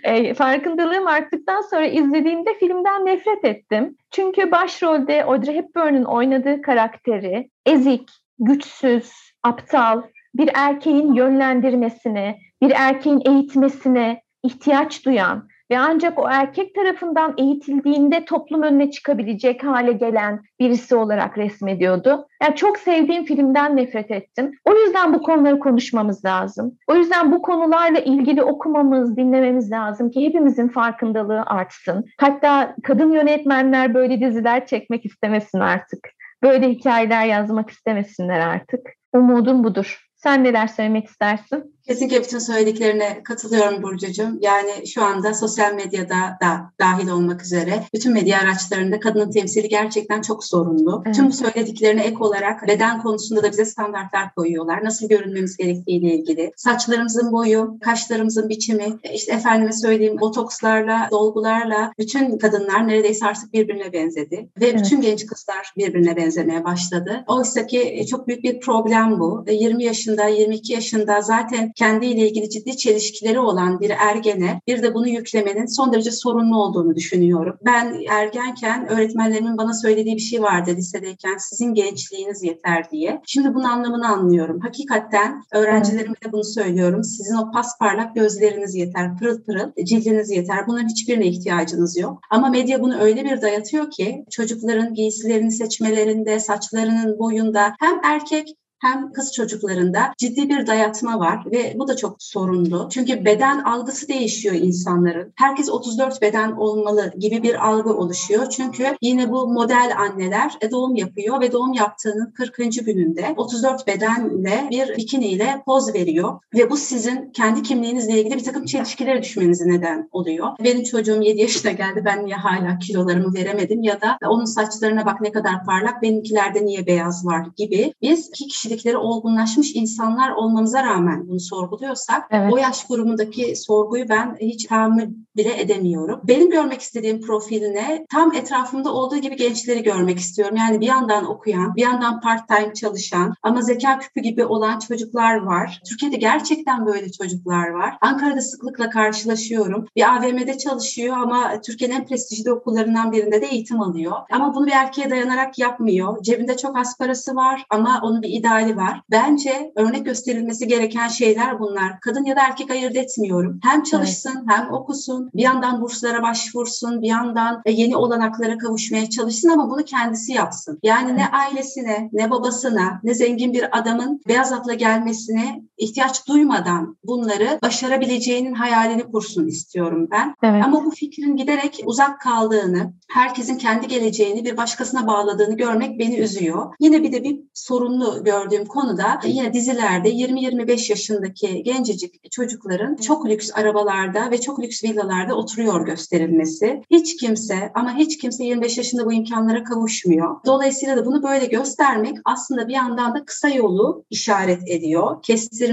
e, 0.03 0.35
farkındalığım 0.35 1.07
arttıktan 1.07 1.61
sonra 1.61 1.87
izlediğimde 1.87 2.55
filmden 2.55 3.07
nefret 3.07 3.45
ettim. 3.45 3.97
Çünkü 4.11 4.51
başrolde 4.51 5.25
Audrey 5.25 5.55
Hepburn'un 5.55 6.05
oynadığı 6.05 6.63
karakteri 6.63 7.51
ezik, 7.67 8.11
güçsüz, 8.39 9.13
aptal, 9.43 10.03
bir 10.35 10.51
erkeğin 10.55 11.15
yönlendirmesine, 11.15 12.39
bir 12.63 12.73
erkeğin 12.77 13.23
eğitmesine 13.27 14.23
ihtiyaç 14.43 15.07
duyan 15.07 15.49
ve 15.71 15.79
ancak 15.79 16.19
o 16.19 16.29
erkek 16.29 16.75
tarafından 16.75 17.35
eğitildiğinde 17.39 18.25
toplum 18.25 18.63
önüne 18.63 18.91
çıkabilecek 18.91 19.65
hale 19.65 19.93
gelen 19.93 20.41
birisi 20.61 20.97
olarak 20.97 21.39
resmediyordu. 21.39 22.27
Yani 22.43 22.57
çok 22.57 22.79
sevdiğim 22.79 23.25
filmden 23.25 23.77
nefret 23.77 24.11
ettim. 24.11 24.53
O 24.65 24.75
yüzden 24.75 25.15
bu 25.15 25.23
konuları 25.23 25.59
konuşmamız 25.59 26.25
lazım. 26.25 26.79
O 26.87 26.95
yüzden 26.95 27.33
bu 27.33 27.43
konularla 27.43 27.99
ilgili 27.99 28.43
okumamız, 28.43 29.17
dinlememiz 29.17 29.73
lazım 29.73 30.11
ki 30.11 30.27
hepimizin 30.27 30.69
farkındalığı 30.69 31.43
artsın. 31.47 32.05
Hatta 32.21 32.77
kadın 32.83 33.13
yönetmenler 33.13 33.95
böyle 33.95 34.21
diziler 34.21 34.67
çekmek 34.67 35.07
istemesin 35.07 35.61
artık. 35.61 36.09
Böyle 36.43 36.69
hikayeler 36.69 37.27
yazmak 37.27 37.71
istemesinler 37.71 38.41
artık. 38.41 38.81
Umudum 39.13 39.65
budur. 39.65 40.09
Sen 40.17 40.45
neler 40.45 40.67
söylemek 40.67 41.07
istersin? 41.07 41.75
Kesinlikle 41.87 42.23
bütün 42.23 42.39
söylediklerine 42.39 43.23
katılıyorum 43.23 43.83
Burcucuğum. 43.83 44.39
Yani 44.41 44.87
şu 44.87 45.03
anda 45.03 45.35
sosyal 45.35 45.75
medyada 45.75 46.39
da 46.43 46.73
dahil 46.81 47.09
olmak 47.09 47.43
üzere 47.43 47.85
bütün 47.95 48.13
medya 48.13 48.41
araçlarında 48.41 49.01
kadının 49.01 49.31
temsili 49.31 49.69
gerçekten 49.69 50.21
çok 50.21 50.45
sorunlu. 50.45 51.03
Evet. 51.07 51.17
Tüm 51.17 51.27
bu 51.29 51.33
söylediklerine 51.33 52.03
ek 52.03 52.17
olarak 52.21 52.69
beden 52.69 53.03
konusunda 53.03 53.43
da 53.43 53.51
bize 53.51 53.65
standartlar 53.65 54.35
koyuyorlar. 54.35 54.85
Nasıl 54.85 55.09
görünmemiz 55.09 55.57
gerektiğiyle 55.57 56.15
ilgili. 56.15 56.53
Saçlarımızın 56.57 57.33
boyu, 57.33 57.79
kaşlarımızın 57.81 58.49
biçimi, 58.49 58.99
işte 59.15 59.33
efendime 59.33 59.73
söyleyeyim 59.73 60.21
botokslarla, 60.21 61.09
dolgularla 61.11 61.93
bütün 61.99 62.39
kadınlar 62.39 62.89
neredeyse 62.89 63.27
artık 63.27 63.53
birbirine 63.53 63.93
benzedi. 63.93 64.49
Ve 64.61 64.67
Evet. 64.67 64.81
bütün 64.81 65.01
genç 65.01 65.27
kızlar 65.27 65.73
birbirine 65.77 66.17
benzemeye 66.17 66.65
başladı. 66.65 67.25
Oysa 67.27 67.67
ki 67.67 68.07
çok 68.11 68.29
büyük 68.29 68.45
bir 68.45 68.61
problem 68.61 69.21
bu. 69.21 69.45
20 69.51 69.85
yaşında, 69.85 70.27
22 70.27 70.73
yaşında 70.73 71.21
zaten 71.21 71.72
kendiyle 71.77 72.29
ilgili 72.29 72.51
ciddi 72.51 72.77
çelişkileri 72.77 73.39
olan 73.39 73.81
bir 73.81 73.91
ergene 73.91 74.61
bir 74.67 74.83
de 74.83 74.95
bunu 74.95 75.09
yüklemenin 75.09 75.67
son 75.67 75.93
derece 75.93 76.11
sorunlu 76.11 76.63
olduğunu 76.63 76.95
düşünüyorum. 76.95 77.57
Ben 77.65 78.01
ergenken 78.11 78.89
öğretmenlerimin 78.89 79.59
bana 79.59 79.75
söylediği 79.75 80.17
bir 80.17 80.21
şey 80.21 80.43
vardı 80.43 80.71
lisedeyken 80.77 81.37
sizin 81.37 81.75
gençliğiniz 81.75 82.43
yeter 82.43 82.91
diye. 82.91 83.21
Şimdi 83.27 83.55
bunun 83.55 83.65
anlamını 83.65 84.09
anlıyorum. 84.09 84.61
Hakikaten 84.61 85.43
öğrencilerime 85.53 86.15
de 86.25 86.33
bunu 86.33 86.45
söylüyorum. 86.45 87.05
Sizin 87.05 87.37
o 87.37 87.51
pasparlak 87.51 88.15
gözleriniz 88.15 88.75
yeter, 88.75 89.19
pırıl 89.19 89.43
pırıl 89.43 89.85
cildiniz 89.85 90.31
yeter. 90.31 90.67
Bunların 90.67 90.89
hiçbirine 90.89 91.27
ihtiyacınız 91.27 91.99
yok. 91.99 92.21
Ama 92.31 92.49
medya 92.49 92.81
bunu 92.81 92.99
öyle 92.99 93.25
bir 93.25 93.43
dayatıyor 93.43 93.91
ki 93.91 94.25
çocukların 94.31 94.95
giysilerini 94.95 95.53
seçmelerinde, 95.53 96.41
saçlarının 96.41 97.19
boyunda 97.19 97.75
hem 97.81 98.01
erkek 98.05 98.57
hem 98.83 99.13
kız 99.13 99.33
çocuklarında 99.33 100.01
ciddi 100.19 100.49
bir 100.49 100.67
dayatma 100.67 101.19
var 101.19 101.45
ve 101.53 101.75
bu 101.79 101.89
da 101.89 101.97
çok 101.97 102.23
sorunlu. 102.23 102.89
Çünkü 102.91 103.25
beden 103.25 103.59
algısı 103.59 104.09
değişiyor 104.09 104.55
insanların. 104.55 105.33
Herkes 105.37 105.71
34 105.71 106.23
beden 106.23 106.53
olmalı 106.53 107.13
gibi 107.19 107.43
bir 107.43 107.69
algı 107.69 107.95
oluşuyor. 107.95 108.49
Çünkü 108.51 108.97
yine 109.03 109.31
bu 109.31 109.49
model 109.49 109.93
anneler 109.99 110.53
e, 110.61 110.71
doğum 110.71 110.97
yapıyor 110.97 111.41
ve 111.41 111.53
doğum 111.53 111.73
yaptığının 111.73 112.31
40. 112.31 112.57
gününde 112.57 113.35
34 113.37 113.87
bedenle 113.87 114.69
bir 114.71 114.97
bikiniyle 114.97 115.63
poz 115.67 115.95
veriyor 115.95 116.41
ve 116.55 116.71
bu 116.71 116.77
sizin 116.77 117.33
kendi 117.33 117.63
kimliğinizle 117.63 118.21
ilgili 118.21 118.35
bir 118.35 118.45
takım 118.45 118.65
çelişkilere 118.65 119.23
düşmenize 119.23 119.69
neden 119.69 120.09
oluyor. 120.13 120.49
Benim 120.65 120.83
çocuğum 120.83 121.23
7 121.23 121.41
yaşına 121.41 121.73
geldi 121.73 122.03
ben 122.05 122.27
niye 122.27 122.37
hala 122.37 122.79
kilolarımı 122.79 123.35
veremedim 123.35 123.83
ya 123.83 124.01
da 124.01 124.19
onun 124.29 124.45
saçlarına 124.45 125.07
bak 125.07 125.21
ne 125.21 125.33
kadar 125.33 125.65
parlak 125.65 126.03
benimkilerde 126.03 126.67
niye 126.67 126.87
beyaz 126.87 127.27
var 127.27 127.47
gibi 127.57 127.95
biz 128.03 128.29
iki 128.29 128.47
kişi 128.47 128.72
kişilikleri 128.77 128.97
olgunlaşmış 128.97 129.73
insanlar 129.75 130.31
olmamıza 130.31 130.85
rağmen 130.85 131.29
bunu 131.29 131.41
sorguluyorsak 131.41 132.23
evet. 132.31 132.53
o 132.53 132.57
yaş 132.57 132.87
grubundaki 132.87 133.57
sorguyu 133.57 134.09
ben 134.09 134.37
hiç 134.41 134.67
tahammül 134.67 135.09
bile 135.37 135.61
edemiyorum. 135.61 136.21
Benim 136.25 136.51
görmek 136.51 136.81
istediğim 136.81 137.21
profiline 137.21 138.07
tam 138.11 138.35
etrafımda 138.35 138.93
olduğu 138.95 139.17
gibi 139.17 139.37
gençleri 139.37 139.83
görmek 139.83 140.19
istiyorum. 140.19 140.57
Yani 140.57 140.81
bir 140.81 140.87
yandan 140.87 141.25
okuyan, 141.25 141.75
bir 141.77 141.83
yandan 141.83 142.21
part-time 142.21 142.75
çalışan 142.75 143.35
ama 143.43 143.63
zeka 143.63 143.99
küpü 143.99 144.21
gibi 144.21 144.45
olan 144.45 144.79
çocuklar 144.79 145.37
var. 145.37 145.81
Türkiye'de 145.89 146.17
gerçekten 146.17 146.87
böyle 146.87 147.13
çocuklar 147.13 147.69
var. 147.69 147.95
Ankara'da 148.01 148.41
sıklıkla 148.41 148.91
karşılaşıyorum. 148.91 149.87
Bir 149.97 150.17
AVM'de 150.17 150.59
çalışıyor 150.59 151.17
ama 151.17 151.61
Türkiye'nin 151.61 151.95
en 151.95 152.07
prestijli 152.07 152.53
okullarından 152.53 153.13
birinde 153.13 153.41
de 153.41 153.47
eğitim 153.47 153.81
alıyor. 153.81 154.13
Ama 154.33 154.55
bunu 154.55 154.67
bir 154.67 154.73
erkeğe 154.73 155.11
dayanarak 155.11 155.59
yapmıyor. 155.59 156.23
Cebinde 156.23 156.57
çok 156.57 156.79
az 156.79 156.99
parası 156.99 157.35
var 157.35 157.65
ama 157.71 158.01
onun 158.03 158.23
bir 158.23 158.29
ideali 158.63 158.77
var. 158.77 159.03
Bence 159.11 159.73
örnek 159.77 160.07
gösterilmesi 160.07 160.69
gereken 160.69 161.09
şeyler 161.09 161.61
bunlar. 161.61 162.01
Kadın 162.01 162.25
ya 162.25 162.37
da 162.37 162.41
erkek 162.41 162.71
ayırt 162.71 162.97
etmiyorum. 162.97 163.61
Hem 163.63 163.83
çalışsın 163.83 164.35
evet. 164.37 164.59
hem 164.59 164.73
okusun. 164.73 165.31
Bir 165.35 165.43
yandan 165.43 165.81
burslara 165.81 166.23
başvursun. 166.23 167.03
Bir 167.03 167.09
yandan 167.09 167.63
e, 167.65 167.73
yeni 167.73 167.97
olanaklara 167.97 168.59
kavuşmaya 168.59 169.11
çalışsın 169.11 169.49
ama 169.49 169.71
bunu 169.71 169.85
kendisi 169.85 170.33
yapsın. 170.33 170.79
Yani 170.83 171.17
ne 171.17 171.29
ailesine, 171.29 172.11
ne 172.13 172.31
babasına, 172.31 173.01
ne 173.03 173.15
zengin 173.15 173.53
bir 173.53 173.79
adamın 173.79 174.21
beyaz 174.29 174.53
atla 174.53 174.75
gelmesine 174.75 175.63
ihtiyaç 175.83 176.29
duymadan 176.29 176.97
bunları 177.05 177.59
başarabileceğinin 177.63 178.55
hayalini 178.55 179.03
kursun 179.03 179.47
istiyorum 179.47 180.09
ben. 180.11 180.35
Evet. 180.43 180.65
Ama 180.65 180.85
bu 180.85 180.91
fikrin 180.91 181.37
giderek 181.37 181.81
uzak 181.85 182.21
kaldığını, 182.21 182.93
herkesin 183.09 183.59
kendi 183.59 183.89
geleceğini 183.89 184.45
bir 184.45 184.57
başkasına 184.57 185.07
bağladığını 185.07 185.57
görmek 185.57 185.99
beni 185.99 186.19
üzüyor. 186.19 186.75
Yine 186.81 187.03
bir 187.03 187.13
de 187.13 187.25
bir 187.25 187.41
sorunlu 187.55 188.25
gördüğüm 188.25 188.67
konuda 188.67 189.21
yine 189.25 189.53
dizilerde 189.53 190.11
20-25 190.11 190.91
yaşındaki 190.91 191.63
gencecik 191.63 192.33
çocukların 192.33 192.97
çok 192.97 193.27
lüks 193.27 193.51
arabalarda 193.55 194.31
ve 194.31 194.41
çok 194.41 194.61
lüks 194.61 194.85
villalarda 194.85 195.35
oturuyor 195.35 195.87
gösterilmesi. 195.87 196.83
Hiç 196.91 197.17
kimse 197.17 197.73
ama 197.75 197.95
hiç 197.97 198.19
kimse 198.19 198.45
25 198.45 198.79
yaşında 198.79 199.07
bu 199.07 199.13
imkanlara 199.13 199.65
kavuşmuyor. 199.65 200.37
Dolayısıyla 200.47 200.97
da 200.97 201.07
bunu 201.07 201.23
böyle 201.23 201.47
göstermek 201.47 202.17
aslında 202.25 202.69
bir 202.69 202.73
yandan 202.73 203.15
da 203.15 203.25
kısa 203.25 203.49
yolu 203.49 204.05
işaret 204.11 204.63
ediyor. 204.67 205.23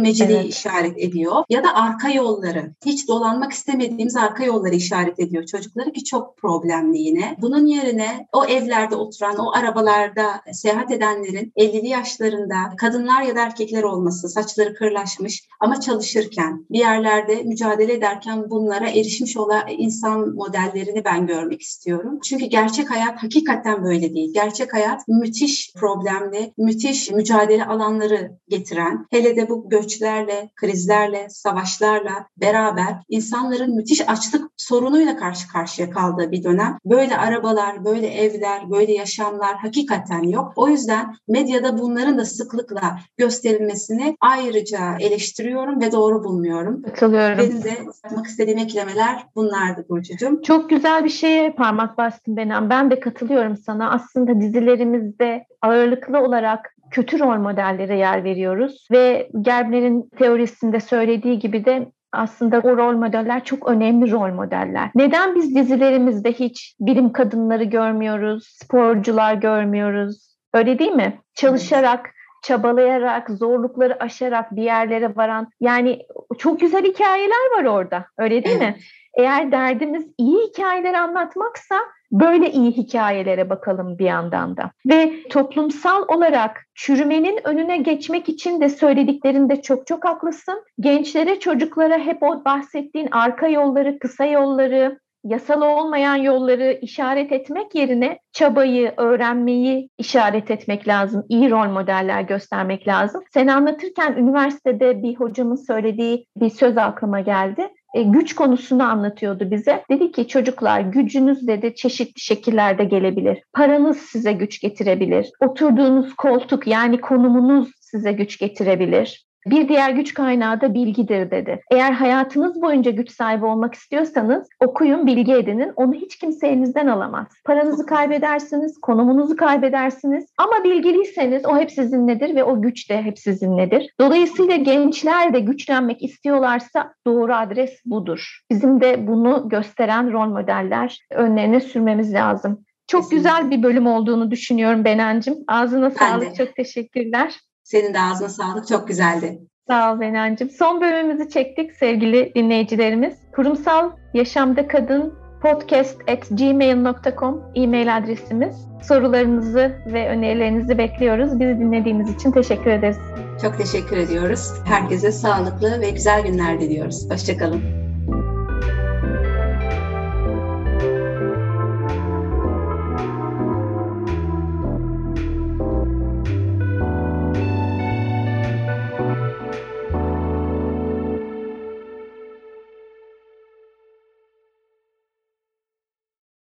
Kestirmeciliği 0.04 0.40
evet. 0.40 0.54
işaret 0.54 0.98
ediyor. 0.98 1.44
Ya 1.50 1.64
da 1.64 1.76
arka 1.76 2.10
yolları. 2.10 2.74
Hiç 2.86 3.08
dolanmak 3.08 3.52
istemediğimiz 3.52 4.16
arka 4.16 4.44
yolları 4.44 4.76
işaret 4.76 5.20
ediyor 5.20 5.46
çocukları 5.46 5.92
ki 5.92 6.04
çok 6.04 6.38
problemli 6.38 6.98
yine. 6.98 7.36
Bunun 7.42 7.66
yerine 7.66 8.28
o 8.34 8.46
evlerde 8.46 8.96
oturan, 8.96 9.38
o 9.38 9.52
arabalarda 9.52 10.42
seyahat 10.54 10.92
edenlerin 10.92 11.54
50'li 11.58 11.88
yaşlarında 11.88 12.56
kadınlar 12.78 13.22
ya 13.22 13.36
da 13.36 13.42
erkekler 13.42 13.84
olması, 13.84 14.30
saçları 14.30 14.74
kırlaşmış 14.76 15.48
ama 15.60 15.80
çalışırken, 15.80 16.66
bir 16.70 16.80
yerlerde 16.80 17.44
mücadele 17.44 17.94
ederken 17.94 18.50
bunlara 18.50 18.90
erişmiş 18.90 19.38
olan 19.38 19.62
insan 19.78 20.36
modellerini 20.36 21.06
ben 21.06 21.28
görmek 21.28 21.62
istiyorum. 21.62 22.20
Çünkü 22.24 22.46
gerçek 22.46 22.92
hayat 22.92 23.24
hakikaten 23.24 23.84
böyle 23.84 24.14
değil. 24.16 24.34
Gerçek 24.34 24.74
hayat 24.74 25.08
müthiş 25.08 25.74
problemli, 25.74 26.54
müthiş 26.58 27.12
mücadele 27.12 27.66
alanları 27.66 28.32
getiren, 28.50 29.08
hele 29.12 29.36
de 29.36 29.50
bu 29.50 29.70
göçlerle, 29.82 30.50
krizlerle, 30.56 31.30
savaşlarla 31.30 32.26
beraber 32.38 32.96
insanların 33.10 33.76
müthiş 33.76 34.10
açlık 34.10 34.52
sorunuyla 34.58 35.18
karşı 35.18 35.48
karşıya 35.48 35.90
kaldığı 35.90 36.32
bir 36.32 36.44
dönem. 36.44 36.78
Böyle 36.86 37.18
arabalar, 37.18 37.86
böyle 37.86 38.08
evler, 38.08 38.72
böyle 38.72 38.94
yaşamlar 38.94 39.58
hakikaten 39.58 40.24
yok. 40.24 40.54
O 40.56 40.68
yüzden 40.68 41.16
medyada 41.28 41.78
bunların 41.78 42.18
da 42.18 42.26
sıklıkla 42.26 43.00
gösterilmesini 43.18 44.18
ayrıca 44.22 44.98
eleştiriyorum 45.00 45.82
ve 45.82 45.92
doğru 45.92 46.24
bulmuyorum. 46.24 46.82
Katılıyorum. 46.82 47.38
Benim 47.38 47.64
de 47.64 47.70
yapmak 48.04 48.28
istediğim 48.28 48.60
eklemeler 48.60 49.26
bunlardı 49.36 49.86
Burcucuğum. 49.90 50.42
Çok 50.44 50.70
güzel 50.70 51.04
bir 51.04 51.10
şeye 51.10 51.52
parmak 51.52 51.98
bastın 51.98 52.38
Benem. 52.38 52.70
Ben 52.70 52.92
de 52.92 53.00
katılıyorum 53.00 53.58
sana. 53.58 53.92
Aslında 53.92 54.42
dizilerimizde 54.42 55.46
ağırlıklı 55.62 56.20
olarak 56.20 56.76
kötü 56.92 57.20
rol 57.20 57.38
modellere 57.38 57.98
yer 57.98 58.24
veriyoruz 58.24 58.88
ve 58.92 59.30
Gerbner'in 59.42 60.10
teorisinde 60.18 60.80
söylediği 60.80 61.40
gibi 61.40 61.66
de 61.66 61.92
aslında 62.12 62.60
o 62.60 62.78
rol 62.78 62.94
modeller 62.94 63.44
çok 63.44 63.68
önemli 63.68 64.12
rol 64.12 64.34
modeller. 64.34 64.90
Neden 64.96 65.36
biz 65.36 65.56
dizilerimizde 65.56 66.34
hiç 66.34 66.76
bilim 66.80 67.12
kadınları 67.12 67.64
görmüyoruz, 67.64 68.48
sporcular 68.48 69.34
görmüyoruz? 69.34 70.36
Öyle 70.54 70.80
değil 70.80 70.92
mi? 70.92 71.22
Çalışarak, 71.34 72.10
çabalayarak, 72.44 73.30
zorlukları 73.30 74.04
aşarak 74.04 74.56
bir 74.56 74.64
yerlere 74.64 75.16
varan 75.16 75.48
yani 75.62 76.00
çok 76.38 76.60
güzel 76.60 76.84
hikayeler 76.84 77.58
var 77.58 77.66
orada. 77.66 78.06
Öyle 78.18 78.44
değil 78.44 78.60
mi? 78.60 78.76
Eğer 79.18 79.52
derdimiz 79.52 80.08
iyi 80.18 80.48
hikayeler 80.48 80.94
anlatmaksa 80.94 81.76
böyle 82.12 82.52
iyi 82.52 82.72
hikayelere 82.72 83.50
bakalım 83.50 84.00
bir 84.00 84.06
yandan 84.06 84.58
da. 84.58 84.72
Ve 84.90 85.24
toplumsal 85.30 86.04
olarak 86.08 86.66
çürümenin 86.76 87.40
önüne 87.44 87.78
geçmek 87.78 88.30
için 88.30 88.62
de 88.62 88.70
söylediklerinde 88.70 89.62
çok 89.62 89.88
çok 89.88 90.06
haklısın. 90.06 90.64
Gençlere, 90.80 91.40
çocuklara 91.40 91.98
hep 91.98 92.24
o 92.24 92.46
bahsettiğin 92.46 93.08
arka 93.12 93.48
yolları, 93.48 94.00
kısa 94.00 94.26
yolları, 94.26 95.00
yasal 95.24 95.62
olmayan 95.62 96.16
yolları 96.16 96.80
işaret 96.82 97.32
etmek 97.32 97.76
yerine 97.76 98.20
çabayı, 98.34 98.94
öğrenmeyi 98.98 99.90
işaret 99.98 100.52
etmek 100.52 100.88
lazım. 100.88 101.26
İyi 101.30 101.50
rol 101.50 101.70
modeller 101.70 102.22
göstermek 102.22 102.88
lazım. 102.88 103.24
Sen 103.34 103.48
anlatırken 103.48 104.14
üniversitede 104.14 105.04
bir 105.04 105.16
hocamın 105.16 105.56
söylediği 105.56 106.26
bir 106.36 106.50
söz 106.50 106.78
aklıma 106.78 107.20
geldi. 107.20 107.70
E, 107.94 108.04
güç 108.04 108.36
konusunu 108.36 108.84
anlatıyordu 108.84 109.52
bize. 109.52 109.84
Dedi 109.92 110.12
ki 110.12 110.28
çocuklar 110.28 110.82
gücünüz 110.82 111.48
dedi 111.48 111.76
çeşitli 111.76 112.22
şekillerde 112.22 112.84
gelebilir. 112.84 113.44
Paranız 113.54 113.98
size 113.98 114.32
güç 114.32 114.62
getirebilir. 114.62 115.32
Oturduğunuz 115.40 116.16
koltuk 116.16 116.68
yani 116.68 117.02
konumunuz 117.02 117.72
size 117.80 118.12
güç 118.12 118.40
getirebilir. 118.40 119.29
Bir 119.46 119.70
diğer 119.70 119.92
güç 119.92 120.14
kaynağı 120.14 120.62
da 120.62 120.74
bilgidir 120.74 121.32
dedi. 121.32 121.62
Eğer 121.72 121.92
hayatınız 121.92 122.62
boyunca 122.62 122.92
güç 122.92 123.12
sahibi 123.12 123.46
olmak 123.46 123.74
istiyorsanız 123.74 124.48
okuyun, 124.60 125.08
bilgi 125.08 125.34
edinin. 125.34 125.72
Onu 125.76 125.94
hiç 125.94 126.18
kimse 126.18 126.48
elinizden 126.48 126.88
alamaz. 126.88 127.28
Paranızı 127.46 127.86
kaybedersiniz, 127.86 128.78
konumunuzu 128.82 129.36
kaybedersiniz. 129.36 130.26
Ama 130.38 130.64
bilgiliyseniz 130.64 131.46
o 131.46 131.58
hep 131.58 131.72
sizinledir 131.72 132.36
ve 132.36 132.44
o 132.44 132.62
güç 132.62 132.90
de 132.90 133.02
hep 133.02 133.20
sizinledir. 133.20 133.94
Dolayısıyla 134.00 134.56
gençler 134.56 135.34
de 135.34 135.40
güçlenmek 135.40 136.04
istiyorlarsa 136.04 136.94
doğru 137.08 137.36
adres 137.36 137.82
budur. 137.86 138.40
Bizim 138.52 138.82
de 138.82 139.08
bunu 139.08 139.50
gösteren 139.50 140.14
rol 140.14 140.28
modeller 140.28 141.00
önlerine 141.12 141.60
sürmemiz 141.60 142.14
lazım. 142.14 142.66
Çok 142.88 143.02
Kesinlikle. 143.02 143.18
güzel 143.18 143.52
bir 143.52 143.64
bölüm 143.64 143.88
olduğunu 143.88 144.32
düşünüyorum 144.32 144.86
Benancığım. 144.86 145.38
Ağzına 145.48 145.92
sağlık. 145.92 146.36
Çok 146.36 146.56
teşekkürler. 146.56 147.36
Senin 147.72 147.94
de 147.94 148.02
ağzına 148.02 148.30
sağlık. 148.30 148.68
Çok 148.68 148.88
güzeldi. 148.88 149.40
Sağ 149.68 149.94
ol 149.94 150.00
Benancığım. 150.00 150.50
Son 150.50 150.82
bölümümüzü 150.82 151.30
çektik 151.30 151.74
sevgili 151.74 152.32
dinleyicilerimiz. 152.36 153.14
Kurumsal 153.36 153.92
yaşamda 154.14 154.68
kadın 154.68 155.14
podcast@gmail.com 155.42 157.42
e-mail 157.56 157.98
adresimiz. 157.98 158.56
Sorularınızı 158.84 159.72
ve 159.86 160.10
önerilerinizi 160.10 160.78
bekliyoruz. 160.78 161.40
Bizi 161.40 161.60
dinlediğiniz 161.60 162.16
için 162.16 162.32
teşekkür 162.32 162.72
ederiz. 162.72 162.98
Çok 163.42 163.58
teşekkür 163.58 163.98
ediyoruz. 163.98 164.52
Herkese 164.66 165.12
sağlıklı 165.12 165.82
ve 165.82 165.90
güzel 165.90 166.24
günler 166.24 166.62
diliyoruz. 166.62 167.12
Hoşçakalın. 167.12 167.89